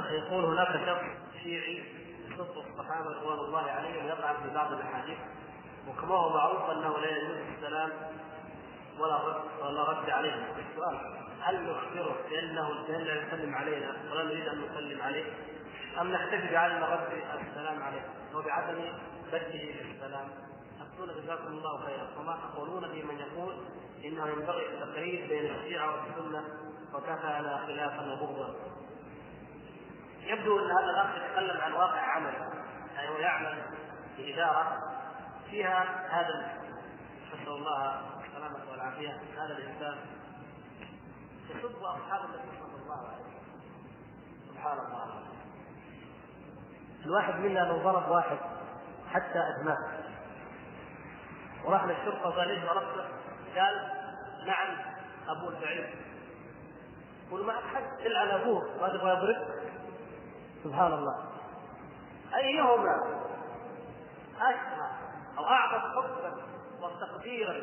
[0.05, 1.05] اخ يقول هناك شخص
[1.43, 1.85] شيعي
[2.29, 5.19] يصف الصحابة رضوان الله عليهم ويطعن في بعض الأحاديث
[5.89, 7.91] وكما هو معروف أنه لا يجوز السلام
[8.99, 10.35] ولا رد ولا رد عليه.
[10.71, 10.99] السؤال
[11.41, 15.25] هل نخبره بأنه لا يسلم علينا ولا نريد أن نسلم عليه؟
[16.01, 17.09] أم نحتفي بعدم رد
[17.49, 18.03] السلام عليه؟
[18.35, 18.81] وبعدم
[19.33, 20.29] رده السلام
[20.97, 22.09] تقول جزاكم الله خيرا.
[22.19, 23.55] وما تقولون في من يقول
[24.05, 26.45] إنه ينبغي التقريب بين الشيعة والسنة
[26.95, 28.55] وكفى خلافا وبغضا.
[30.27, 32.35] يبدو أن هذا الاخ يتكلم عن واقع عمل
[32.95, 33.63] يعني هو يعمل
[34.17, 34.79] في إدارة
[35.51, 36.59] فيها هذا
[37.33, 39.21] نسأل الله السلامة والعافية.
[39.37, 39.97] هذا الإنسان
[41.51, 43.35] يسب أصحاب النبي صلى الله عليه وسلم.
[44.49, 45.23] سبحان الله.
[47.05, 48.39] الواحد منا لو ضرب واحد
[49.13, 49.79] حتى أدماه.
[51.65, 53.09] وراح للشرطه وقال إيش ضربته؟
[53.57, 53.91] قال
[54.47, 54.77] نعم
[55.29, 55.95] أبو البعير.
[57.29, 58.81] يقول ما حد العن أبوه.
[58.81, 59.37] ما تبغى يضرب؟
[60.65, 61.17] سبحان الله.
[62.35, 62.97] أيهما؟
[64.41, 64.89] أشهى
[65.39, 66.43] أو أعظم حبا
[66.83, 67.61] وتقديرا.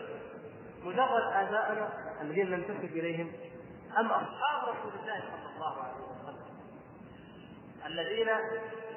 [0.84, 1.90] مجرد آبائنا
[2.22, 3.32] الذين ننتسب إليهم
[3.98, 6.46] أم أصحاب رسول الله صلى الله عليه وسلم؟
[7.86, 8.28] الذين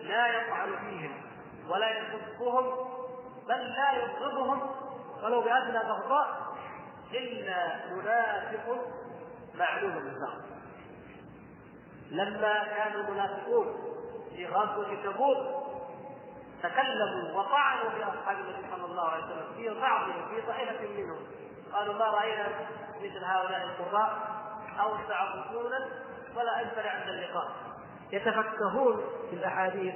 [0.00, 1.22] لا يطعن فيهم
[1.68, 2.64] ولا يسبهم
[3.48, 4.70] بل لا يبغضهم
[5.22, 6.55] ولو بأدنى بغضاء
[7.12, 8.76] إلا منافق
[9.55, 10.40] معلوم النفاق
[12.11, 13.93] لما كان المنافقون
[14.37, 15.64] في غزوة تبوك
[16.62, 21.26] تكلموا وطعنوا في أصحاب النبي صلى الله عليه وسلم في بعضهم في طائفة منهم.
[21.72, 22.49] قالوا ما رأينا
[22.97, 24.18] مثل هؤلاء القراء
[24.80, 25.89] أوسع بطونا
[26.37, 27.53] ولا أجمل عند اللقاء.
[28.12, 29.95] يتفكهون في الأحاديث.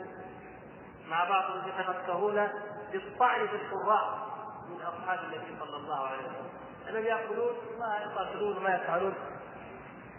[1.09, 2.49] مع بعضهم يتفكهون
[2.93, 4.29] بالطعن في القراء
[4.69, 6.51] من أصحاب النبي صلى الله عليه وسلم.
[6.89, 9.15] أنهم يأكلون ما يقاتلون وما يفعلون.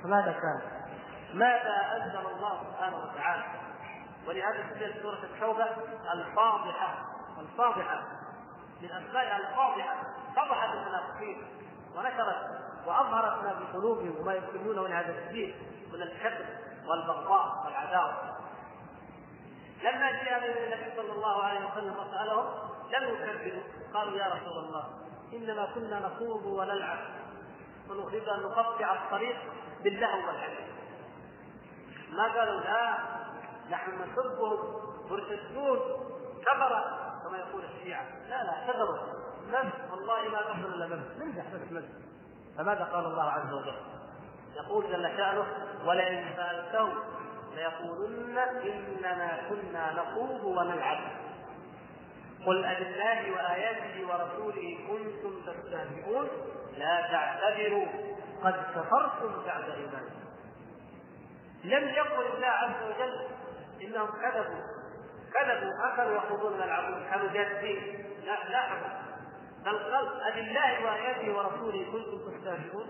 [0.04, 0.62] فماذا كان؟
[1.34, 3.44] ماذا أنزل الله سبحانه وتعالى؟
[4.30, 5.66] ولهذا سميت سورة التوبة
[6.14, 7.06] الفاضحة
[7.40, 8.04] الفاضحة.
[8.82, 9.96] من أسمائها الفاضحة.
[10.36, 11.48] فضحت المنافقين
[11.96, 15.56] ونشرت وأظهرت ما في قلوبهم وما يكتمونه من هذا الدين
[15.94, 16.46] من الحقد
[16.88, 18.14] والبغضاء والعداوة
[19.84, 22.46] لما جاء النبي صلى الله عليه وسلم وسألهم
[22.90, 23.62] لم يكذبوا.
[23.94, 24.84] قالوا يا رسول الله
[25.34, 27.00] إنما كنا نخوض ونلعب.
[27.90, 29.38] ونريد أن نقطع الطريق
[29.84, 30.68] باللهو والحديث.
[32.10, 32.98] ما قالوا؟ لا.
[33.72, 34.58] نحن نسبهم
[35.10, 35.80] مرتدون
[36.42, 38.06] كفر كما يقول الشيعة.
[38.30, 38.98] لا لا اعتذروا
[39.48, 41.04] من؟ والله ما كفر إلا من.
[41.20, 41.90] نمزح بس من
[42.58, 43.76] فماذا قال الله عز وجل؟
[44.56, 45.46] يقول جل شأنه
[45.86, 46.94] ولئن سألتهم
[47.56, 51.00] ليقولن انما كنا نخوض ونلعب.
[52.46, 56.28] قل أبالله وآياته ورسوله كنتم تستهزئون.
[56.78, 57.86] لا تعتذروا
[58.44, 60.20] قد كفرتم بعد إيمانكم.
[61.64, 63.28] لم يقل الله عز وجل
[63.82, 64.64] إنهم كذبوا.
[65.34, 65.94] كذبوا.
[65.94, 69.00] اكلوا من العبود كانوا جادين لا لاحظوا
[69.66, 72.88] قال أبالله وآياته ورسوله كنتم تستهزئون؟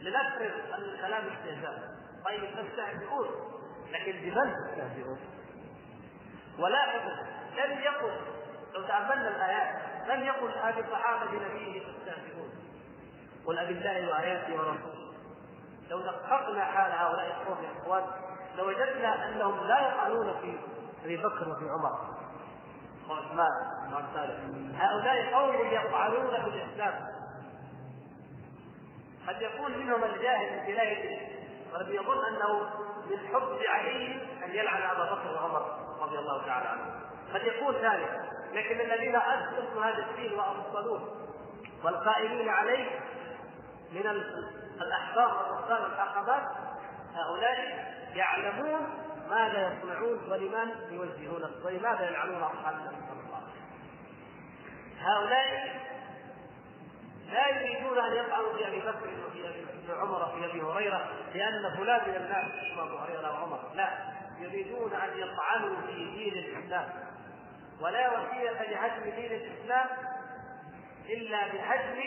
[0.00, 1.92] لنفرض أن الكلام استهزاء.
[2.24, 3.28] طيب تستهزئون.
[3.92, 5.18] لكن بمن تستهزئون؟
[6.58, 7.24] ولاحظوا
[7.56, 8.12] لم يقل
[8.74, 12.50] لو تأملنا الآيات لم يقل هذه الصحابة بنبيه تستهزئون.
[13.46, 15.12] قل أبالله وآياته ورسوله.
[15.90, 18.04] لو دققنا حال هؤلاء القوم يا إخوان
[18.58, 20.58] لوجدنا أنهم لا يقعون في
[21.04, 21.98] أبي بكر وفي عمر.
[23.10, 24.38] وعثمان وامثاله
[24.74, 26.94] هؤلاء قوم يفعلون في الإسلام.
[29.28, 31.28] قد يكون منهم الجاهل في ولايه
[31.72, 32.58] والذي يظن أنه
[33.10, 34.06] من حب علي
[34.44, 37.00] أن يلعن أبا بكر وعمر رضي الله تعالى عنهم
[37.34, 38.20] قد يكون ذلك
[38.52, 41.08] لكن الذين اسسوا هذا الدين وابطلوه
[41.84, 43.00] والقائمين عليه
[43.92, 44.06] من
[44.80, 46.42] الاحبار والرهبان والعقبات
[47.14, 48.80] هؤلاء يعلمون
[49.30, 53.72] ماذا يصنعون ولمن يوجهون ولماذا يلعنون أصحاب النبي صلى الله عليه وسلم.
[55.00, 55.80] هؤلاء
[57.32, 59.66] لا يريدون أن يطعنوا في أبي بكر وفي أبي
[60.00, 62.46] عمر وفي أبي هريرة لأن فلان من الناس
[62.78, 63.60] أبو هريرة وعمر.
[63.74, 63.88] لا
[64.38, 66.88] يريدون أن يطعنوا في دين الإسلام.
[67.80, 69.86] ولا وسيله لهدم دين الإسلام
[71.08, 72.02] إلا بهدم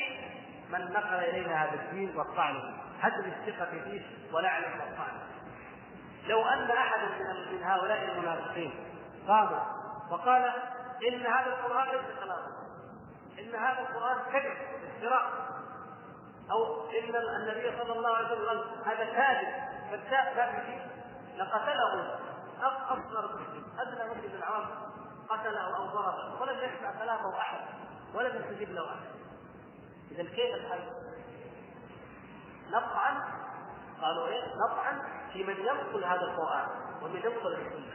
[0.70, 2.56] من نقل الينا هذا الدين والطعن
[3.02, 4.02] هدم الثقة فيه
[4.32, 5.14] ولعنه والطعن
[6.28, 7.08] لو أن احدا
[7.52, 8.74] من هؤلاء المنافقين
[9.28, 9.60] قام
[10.12, 10.52] وقال
[11.08, 12.40] إن هذا القرآن ليس كلام
[13.40, 14.58] إن هذا القرآن كذب
[14.96, 15.46] افتراء.
[16.52, 19.66] أو إن النبي صلى الله عليه وسلم هذا كاذب
[20.38, 20.88] لا فيه
[21.38, 22.20] لقتله
[22.62, 24.66] اصغر مسلم أدنى مسلم العام
[25.30, 26.42] قتله أو ضربه.
[26.42, 27.60] ولم يسمع كلامه أحد
[28.14, 29.06] ولم يستجب له أحد.
[30.12, 30.84] إذا كيف الحل؟
[32.70, 33.16] نطعن
[34.02, 35.02] قالوا إيه؟ نطعن
[35.34, 36.68] في من ينقل هذا القرآن
[37.02, 37.94] ومن ينقل السنة.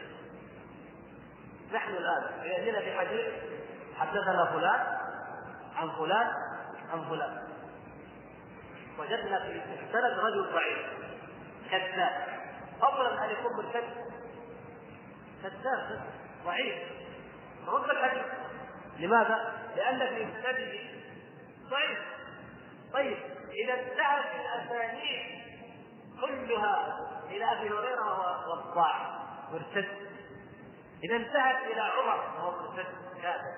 [1.72, 3.34] نحن الآن يأتينا في حديث
[3.98, 4.98] حدثنا فلان
[5.76, 6.32] عن فلان
[6.92, 7.48] عن فلان.
[8.98, 10.78] وجدنا في السند رجل ضعيف
[11.70, 12.40] كذاب.
[12.80, 13.84] فضلا أن يكون مرتد
[15.42, 16.01] كذاب
[16.44, 16.74] ضعيف.
[17.68, 18.24] رد الحديث.
[18.98, 21.01] لماذا؟ لأن في سنده
[21.70, 21.98] ضعيف.
[22.92, 23.16] طيب
[23.64, 25.39] إذا انتهت الأسانيد
[26.21, 29.21] كلها إلى أبي هريرة وهو وضاع
[29.53, 29.89] مرتد.
[31.05, 32.87] إذا انتهت إلى عمر وهو مرتد
[33.23, 33.55] كافر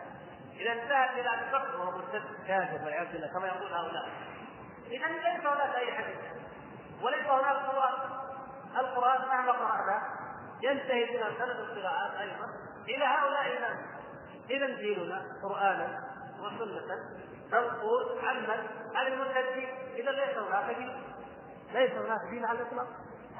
[0.61, 4.09] إذا انتهت إلى أبي بكر وهو مرتد كافر والعياذ بالله كما يقول هؤلاء.
[4.91, 6.17] إذا ليس هناك أي حديث.
[7.03, 7.95] وليس هناك قرآن.
[8.77, 10.03] القرآن مهما قرانا
[10.63, 12.47] ينتهي بنا سند القراءات أيضا.
[12.89, 13.79] إلى هؤلاء الناس
[14.51, 16.05] إذا ديننا قرآنا
[16.41, 16.99] وسنة
[17.51, 19.69] تنقل عمن عن المرتدين.
[19.95, 21.12] إذا ليس هناك دين.
[21.75, 22.87] ليس هناك دين على الإطلاق.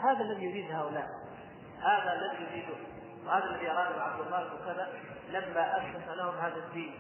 [0.03, 1.09] هذا الذي يريد هؤلاء.
[1.83, 2.75] هذا الذي يريده
[3.27, 4.89] وهذا الذي اراده عبد الله بن سبأ
[5.29, 6.99] لما أسس لهم هذا الدين.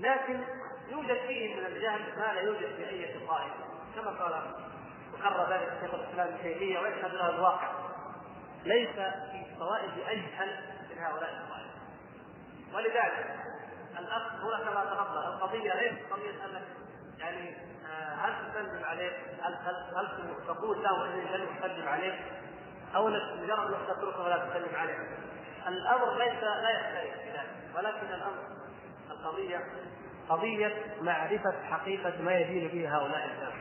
[0.00, 0.40] لكن
[0.88, 3.54] يوجد فيه من الجهل ما لا يوجد في أي طائفه
[3.94, 4.42] كما قال
[5.12, 7.72] وقرر ذلك شيخ الإسلام ابن تيمية ويشهد له الواقع.
[8.64, 8.94] ليس
[9.30, 10.48] في الطوائف أجهل
[10.90, 11.68] من هؤلاء الطوائف
[12.74, 13.36] ولذلك
[13.98, 15.18] الاخ هنا كما تفضل.
[15.18, 16.62] القضية ليست قضية أنك
[17.18, 17.56] يعني
[18.18, 19.10] هل تسلم عليه؟
[19.42, 22.20] هل هل, هل تقول له انني لن اسلم عليه؟
[22.96, 24.98] أو مجرد انك تتركه ولا تسلم عليه؟
[25.68, 28.58] الأمر ليس لا يختلف في ذلك ولكن الامر
[29.10, 29.64] القضية
[30.28, 33.54] قضية معرفة حقيقة ما يدين به هؤلاء الناس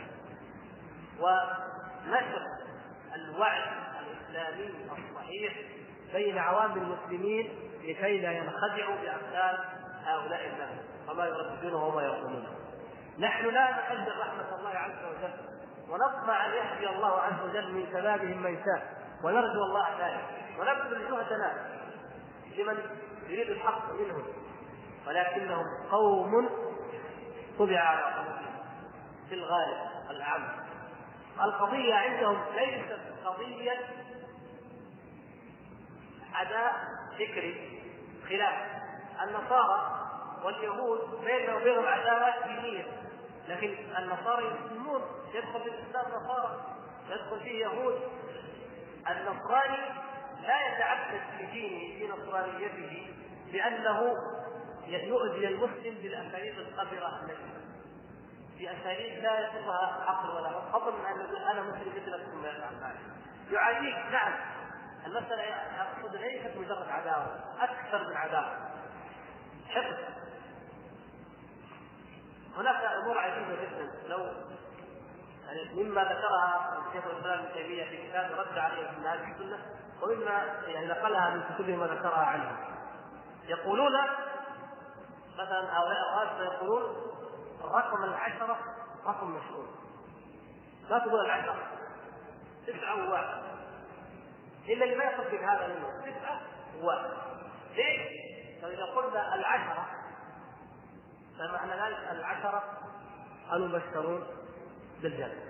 [1.19, 2.41] ونشر
[3.15, 3.63] الوعي
[3.99, 4.73] الإسلامي
[5.09, 5.53] الصحيح
[6.13, 7.49] بين عوام المسلمين
[7.83, 9.65] لكي لا ينخدعوا بامثال
[10.05, 10.69] هؤلاء الناس
[11.09, 12.66] وما يرددونه وما يقولونه.
[13.19, 15.33] نحن لا نقدر رحمة الله عز وجل
[15.89, 20.25] ونطمع أن يهدي الله عز وجل من شبابهم من شاء ونرجو الله ذلك
[20.59, 21.53] ونبذل جهدنا
[22.57, 22.77] لمن
[23.27, 24.23] يريد الحق منهم
[25.07, 26.49] ولكنهم قوم
[27.59, 28.55] طبع على قلوبهم
[29.29, 29.77] في الغالب
[30.09, 30.49] العام.
[31.43, 33.79] القضية عندهم ليست قضية
[36.35, 36.73] أداء
[37.13, 37.81] فكري
[38.29, 38.53] خلاف.
[39.23, 39.99] النصارى
[40.43, 42.85] واليهود بيننا وبينهم عداوات دينية.
[43.47, 45.01] لكن النصارى يسلمون
[45.33, 46.65] يدخل في الإسلام نصارى
[47.09, 48.01] يدخل فيه يهود.
[49.09, 49.77] النصراني
[50.41, 53.13] لا يتعبد في دينه في نصرانيته
[53.51, 54.13] بانه
[54.87, 57.57] يؤذي المسلم بالأساليب القذره التي
[58.59, 62.99] باساليب لا يصفها عقل ولا فضلا من أن أنا مسلم مثلك ثم يفعل ذلك
[63.51, 64.33] يعاديك نعم.
[65.05, 65.43] المسألة
[65.81, 68.57] اقصد ليست مجرد عداوة أكثر من عداوة.
[69.69, 69.97] حقد
[72.57, 73.91] هناك أمور عجيبة جدا.
[74.07, 74.19] لو
[75.47, 79.59] يعني مما ذكرها الشيخ الإسلام ابن تيمية في كتاب رد عليه من هذه السنة
[80.01, 80.31] ومما
[80.67, 82.57] يعني نقلها من كتبه ما ذكرها عنه.
[83.47, 83.93] يقولون
[85.33, 86.95] مثلا هؤلاء الراشدة يقولون
[87.63, 88.57] الرقم العشرة
[89.05, 89.67] رقم مشهور.
[90.89, 91.55] لا تقول العشرة
[92.67, 93.37] تسعة وواحد.
[94.67, 96.39] إلا اللي ما يصدق هذا منه تسعة
[96.81, 97.09] وواحد.
[97.75, 98.01] ليش؟
[98.61, 99.85] فإذا قلنا العشرة
[101.39, 102.63] فمعنى ذلك؟ العشرة
[103.53, 104.27] المبشرون
[105.01, 105.43] بالجنة.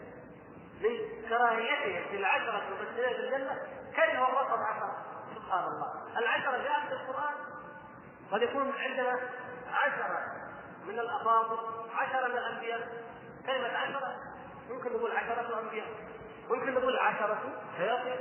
[0.82, 3.58] من كراهيتهم في العشرة المبشرين بالجنة
[3.96, 4.96] كره الرقم عشرة
[5.36, 5.94] سبحان الله.
[6.18, 7.34] العشرة جاءت في القرآن.
[8.32, 9.20] قد يكون عندنا
[9.72, 10.20] عشرة
[10.88, 11.58] من الأفاضل
[11.96, 12.88] عشرة من الأنبياء.
[13.46, 14.16] كلمة عشرة
[14.70, 15.88] ممكن نقول عشرة أنبياء
[16.50, 17.40] ممكن نقول عشرة
[17.78, 18.20] شياطين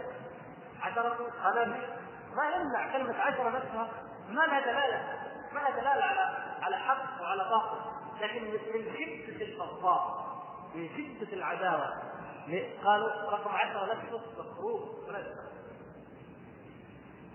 [0.83, 1.99] عشرة قنابل
[2.37, 3.89] ما يمنع كلمة عشرة نفسها.
[4.29, 5.19] ما لها دلالة.
[5.53, 7.81] ما لها دلالة على على حق وعلى باطل
[8.21, 10.27] لكن من شدة البغضاء
[10.75, 12.03] من شدة العداوة.
[12.85, 15.07] قالوا رقم عشرة نفسه مكروه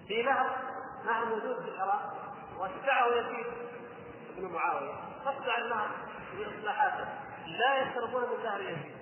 [0.08, 0.50] في نهر
[1.06, 2.14] نهر موجود في العراق
[2.58, 3.46] واتبعه يزيد.
[4.38, 4.94] بن معاوية
[5.26, 5.90] قطع النهر
[6.38, 7.06] باصلاحاته
[7.48, 8.96] لا يشربون من نهر يزيد.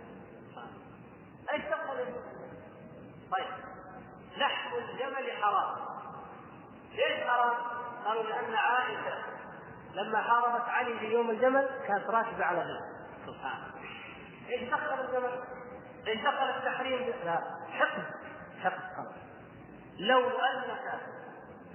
[1.51, 2.13] إيش دخل
[3.31, 3.47] طيب.
[4.37, 5.75] لحم الجمل حرام.
[6.91, 7.55] ليش حرام؟
[8.05, 9.28] قالوا لأن عائشة
[9.93, 12.81] لما حاربت علي في يوم الجمل كانت راكبه على غير
[13.25, 13.59] سبحان
[14.49, 15.43] إيش دخل الجمل؟
[16.07, 18.03] إيش دخل التحريم؟ لا حقد.
[18.63, 19.11] حقد
[19.99, 20.99] لو أنك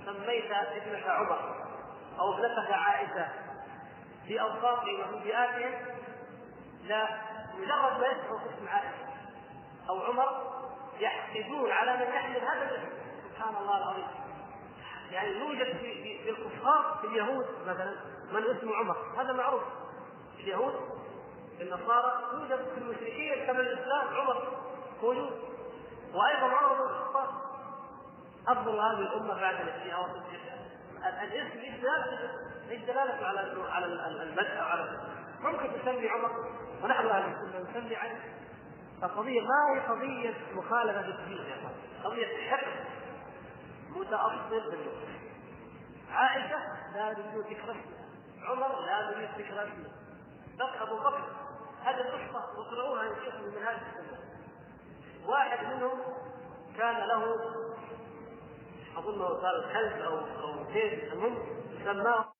[0.04, 1.64] سميت ابنك عمر
[2.20, 3.28] أو ابنتك عائشة
[4.26, 5.72] في اوصافهم وفي بيئاتهم
[6.84, 7.08] لا
[7.54, 9.04] مجرد ما يسمعوا اسم عائشة
[9.88, 10.54] أو عمر
[10.98, 12.88] يحقدون على من يحمل هذا الاسم
[13.28, 14.06] سبحان الله العظيم.
[15.14, 17.94] يعني يوجد في, في الكفار في اليهود مثلا
[18.32, 18.96] من اسمه عمر.
[19.18, 19.62] هذا معروف.
[20.36, 20.74] في اليهود
[21.58, 24.58] في النصارى يوجد في المشركين قبل الإسلام عمر
[25.02, 25.30] موجود
[26.14, 27.28] وأيضا عمر بن الخطاب.
[28.48, 30.10] أفضل هذه الأمة بعد الانبياء
[31.22, 32.30] الاسم إيش دلالته
[32.70, 33.40] إيش دلالته على
[33.70, 35.00] على المدح أو على
[35.40, 36.30] ممكن تسمي عمر
[36.82, 38.16] ونحن أهل السنة نسمي علي.
[39.02, 41.70] القضية ما هي قضية مخالفة في الدين يا
[42.04, 42.93] قضية حقد.
[43.94, 45.18] متاصل بالمسلم
[46.10, 46.58] عائشة
[46.94, 48.04] لا نريد ذكر اسمها
[48.42, 49.90] عمر لا نريد ذكر اسمه
[50.54, 51.24] بكر أبو بكر
[51.84, 54.18] هذه القصة تقرؤوها ان شئتم من هذه السنة.
[55.26, 56.00] واحد منهم
[56.78, 57.36] كان له
[58.96, 61.38] اظنه صار كلب أو أو كيف المهم
[61.84, 62.32] سماه